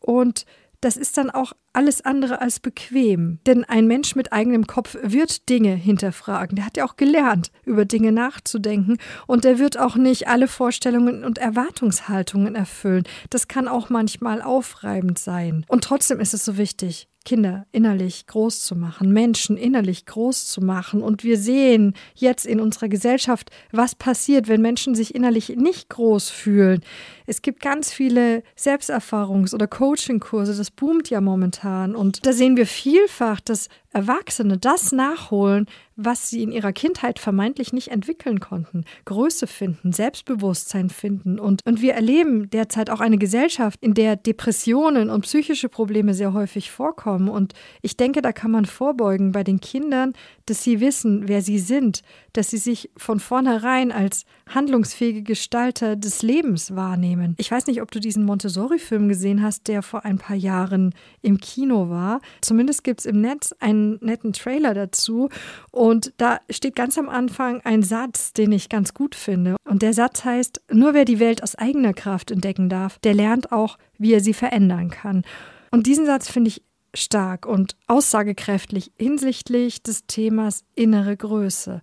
Und 0.00 0.46
das 0.80 0.96
ist 0.96 1.16
dann 1.16 1.30
auch 1.30 1.52
alles 1.72 2.04
andere 2.04 2.40
als 2.40 2.60
bequem. 2.60 3.38
Denn 3.46 3.64
ein 3.64 3.86
Mensch 3.86 4.14
mit 4.16 4.32
eigenem 4.32 4.66
Kopf 4.66 4.96
wird 5.02 5.48
Dinge 5.48 5.74
hinterfragen. 5.74 6.56
Der 6.56 6.66
hat 6.66 6.76
ja 6.76 6.84
auch 6.84 6.96
gelernt, 6.96 7.50
über 7.64 7.84
Dinge 7.84 8.12
nachzudenken. 8.12 8.98
Und 9.26 9.44
der 9.44 9.58
wird 9.58 9.78
auch 9.78 9.96
nicht 9.96 10.28
alle 10.28 10.48
Vorstellungen 10.48 11.24
und 11.24 11.38
Erwartungshaltungen 11.38 12.54
erfüllen. 12.54 13.04
Das 13.30 13.48
kann 13.48 13.68
auch 13.68 13.90
manchmal 13.90 14.42
aufreibend 14.42 15.18
sein. 15.18 15.64
Und 15.68 15.84
trotzdem 15.84 16.20
ist 16.20 16.34
es 16.34 16.44
so 16.44 16.56
wichtig, 16.56 17.08
Kinder 17.26 17.66
innerlich 17.72 18.26
groß 18.26 18.64
zu 18.64 18.74
machen, 18.74 19.12
Menschen 19.12 19.58
innerlich 19.58 20.06
groß 20.06 20.46
zu 20.46 20.62
machen. 20.62 21.02
Und 21.02 21.24
wir 21.24 21.36
sehen 21.36 21.94
jetzt 22.14 22.46
in 22.46 22.60
unserer 22.60 22.88
Gesellschaft, 22.88 23.50
was 23.72 23.94
passiert, 23.94 24.48
wenn 24.48 24.62
Menschen 24.62 24.94
sich 24.94 25.14
innerlich 25.14 25.50
nicht 25.50 25.90
groß 25.90 26.30
fühlen. 26.30 26.80
Es 27.26 27.42
gibt 27.42 27.60
ganz 27.60 27.92
viele 27.92 28.42
Selbsterfahrungs- 28.56 29.54
oder 29.54 29.66
Coaching-Kurse, 29.66 30.56
das 30.56 30.70
boomt 30.70 31.10
ja 31.10 31.20
momentan. 31.20 31.94
Und 31.94 32.24
da 32.24 32.32
sehen 32.32 32.56
wir 32.56 32.66
vielfach, 32.66 33.40
dass 33.40 33.68
Erwachsene 33.96 34.58
das 34.58 34.92
nachholen, 34.92 35.64
was 35.96 36.28
sie 36.28 36.42
in 36.42 36.52
ihrer 36.52 36.72
Kindheit 36.72 37.18
vermeintlich 37.18 37.72
nicht 37.72 37.88
entwickeln 37.88 38.40
konnten. 38.40 38.84
Größe 39.06 39.46
finden, 39.46 39.92
Selbstbewusstsein 39.92 40.90
finden. 40.90 41.38
Und, 41.38 41.62
und 41.64 41.80
wir 41.80 41.94
erleben 41.94 42.50
derzeit 42.50 42.90
auch 42.90 43.00
eine 43.00 43.16
Gesellschaft, 43.16 43.78
in 43.82 43.94
der 43.94 44.16
Depressionen 44.16 45.08
und 45.08 45.22
psychische 45.22 45.70
Probleme 45.70 46.12
sehr 46.12 46.34
häufig 46.34 46.70
vorkommen. 46.70 47.30
Und 47.30 47.54
ich 47.80 47.96
denke, 47.96 48.20
da 48.20 48.32
kann 48.32 48.50
man 48.50 48.66
vorbeugen 48.66 49.32
bei 49.32 49.42
den 49.42 49.60
Kindern, 49.60 50.12
dass 50.44 50.62
sie 50.62 50.80
wissen, 50.80 51.28
wer 51.28 51.40
sie 51.40 51.58
sind, 51.58 52.02
dass 52.34 52.50
sie 52.50 52.58
sich 52.58 52.90
von 52.98 53.18
vornherein 53.18 53.90
als 53.90 54.26
handlungsfähige 54.50 55.22
Gestalter 55.22 55.96
des 55.96 56.20
Lebens 56.20 56.76
wahrnehmen. 56.76 57.34
Ich 57.38 57.50
weiß 57.50 57.66
nicht, 57.66 57.80
ob 57.80 57.90
du 57.90 58.00
diesen 58.00 58.24
Montessori-Film 58.26 59.08
gesehen 59.08 59.42
hast, 59.42 59.66
der 59.66 59.82
vor 59.82 60.04
ein 60.04 60.18
paar 60.18 60.36
Jahren 60.36 60.94
im 61.22 61.38
Kino 61.38 61.88
war. 61.88 62.20
Zumindest 62.42 62.84
gibt 62.84 63.00
es 63.00 63.06
im 63.06 63.22
Netz 63.22 63.54
netten 64.00 64.32
Trailer 64.32 64.74
dazu. 64.74 65.28
Und 65.70 66.12
da 66.16 66.40
steht 66.50 66.76
ganz 66.76 66.98
am 66.98 67.08
Anfang 67.08 67.60
ein 67.64 67.82
Satz, 67.82 68.32
den 68.32 68.52
ich 68.52 68.68
ganz 68.68 68.94
gut 68.94 69.14
finde. 69.14 69.56
Und 69.64 69.82
der 69.82 69.92
Satz 69.92 70.24
heißt, 70.24 70.62
nur 70.72 70.94
wer 70.94 71.04
die 71.04 71.20
Welt 71.20 71.42
aus 71.42 71.54
eigener 71.54 71.94
Kraft 71.94 72.30
entdecken 72.30 72.68
darf, 72.68 72.98
der 73.00 73.14
lernt 73.14 73.52
auch, 73.52 73.78
wie 73.98 74.12
er 74.12 74.20
sie 74.20 74.34
verändern 74.34 74.90
kann. 74.90 75.24
Und 75.70 75.86
diesen 75.86 76.06
Satz 76.06 76.28
finde 76.28 76.48
ich 76.48 76.62
stark 76.94 77.46
und 77.46 77.76
aussagekräftig 77.86 78.92
hinsichtlich 78.96 79.82
des 79.82 80.06
Themas 80.06 80.64
innere 80.74 81.16
Größe 81.16 81.82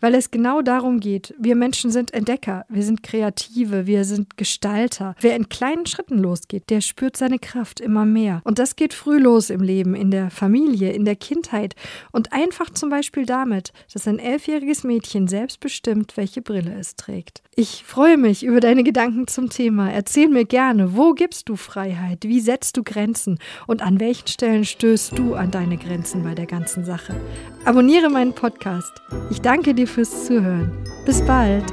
weil 0.00 0.14
es 0.14 0.30
genau 0.30 0.62
darum 0.62 1.00
geht. 1.00 1.34
Wir 1.38 1.56
Menschen 1.56 1.90
sind 1.90 2.12
Entdecker, 2.12 2.64
wir 2.68 2.82
sind 2.82 3.02
Kreative, 3.02 3.86
wir 3.86 4.04
sind 4.04 4.36
Gestalter. 4.36 5.14
Wer 5.20 5.36
in 5.36 5.48
kleinen 5.48 5.86
Schritten 5.86 6.18
losgeht, 6.18 6.70
der 6.70 6.80
spürt 6.80 7.16
seine 7.16 7.38
Kraft 7.38 7.80
immer 7.80 8.04
mehr. 8.04 8.40
Und 8.44 8.58
das 8.58 8.76
geht 8.76 8.94
früh 8.94 9.18
los 9.18 9.50
im 9.50 9.60
Leben, 9.60 9.94
in 9.94 10.10
der 10.10 10.30
Familie, 10.30 10.92
in 10.92 11.04
der 11.04 11.16
Kindheit 11.16 11.74
und 12.12 12.32
einfach 12.32 12.70
zum 12.70 12.90
Beispiel 12.90 13.26
damit, 13.26 13.72
dass 13.92 14.08
ein 14.08 14.18
elfjähriges 14.18 14.84
Mädchen 14.84 15.28
selbst 15.28 15.60
bestimmt, 15.60 16.16
welche 16.16 16.42
Brille 16.42 16.74
es 16.78 16.96
trägt. 16.96 17.42
Ich 17.54 17.84
freue 17.84 18.16
mich 18.16 18.42
über 18.42 18.60
deine 18.60 18.84
Gedanken 18.84 19.26
zum 19.26 19.50
Thema. 19.50 19.90
Erzähl 19.90 20.28
mir 20.28 20.44
gerne, 20.44 20.96
wo 20.96 21.12
gibst 21.12 21.48
du 21.48 21.56
Freiheit? 21.56 22.20
Wie 22.22 22.40
setzt 22.40 22.76
du 22.76 22.82
Grenzen? 22.82 23.38
Und 23.66 23.82
an 23.82 24.00
welchen 24.00 24.28
Stellen 24.28 24.64
stößt 24.64 25.18
du 25.18 25.34
an 25.34 25.50
deine 25.50 25.76
Grenzen 25.76 26.22
bei 26.22 26.34
der 26.34 26.46
ganzen 26.46 26.84
Sache? 26.84 27.20
Abonniere 27.64 28.08
meinen 28.08 28.34
Podcast. 28.34 28.92
Ich 29.30 29.42
danke 29.42 29.74
dir 29.74 29.86
fürs 29.90 30.26
Zuhören. 30.26 30.70
Bis 31.04 31.20
bald. 31.22 31.64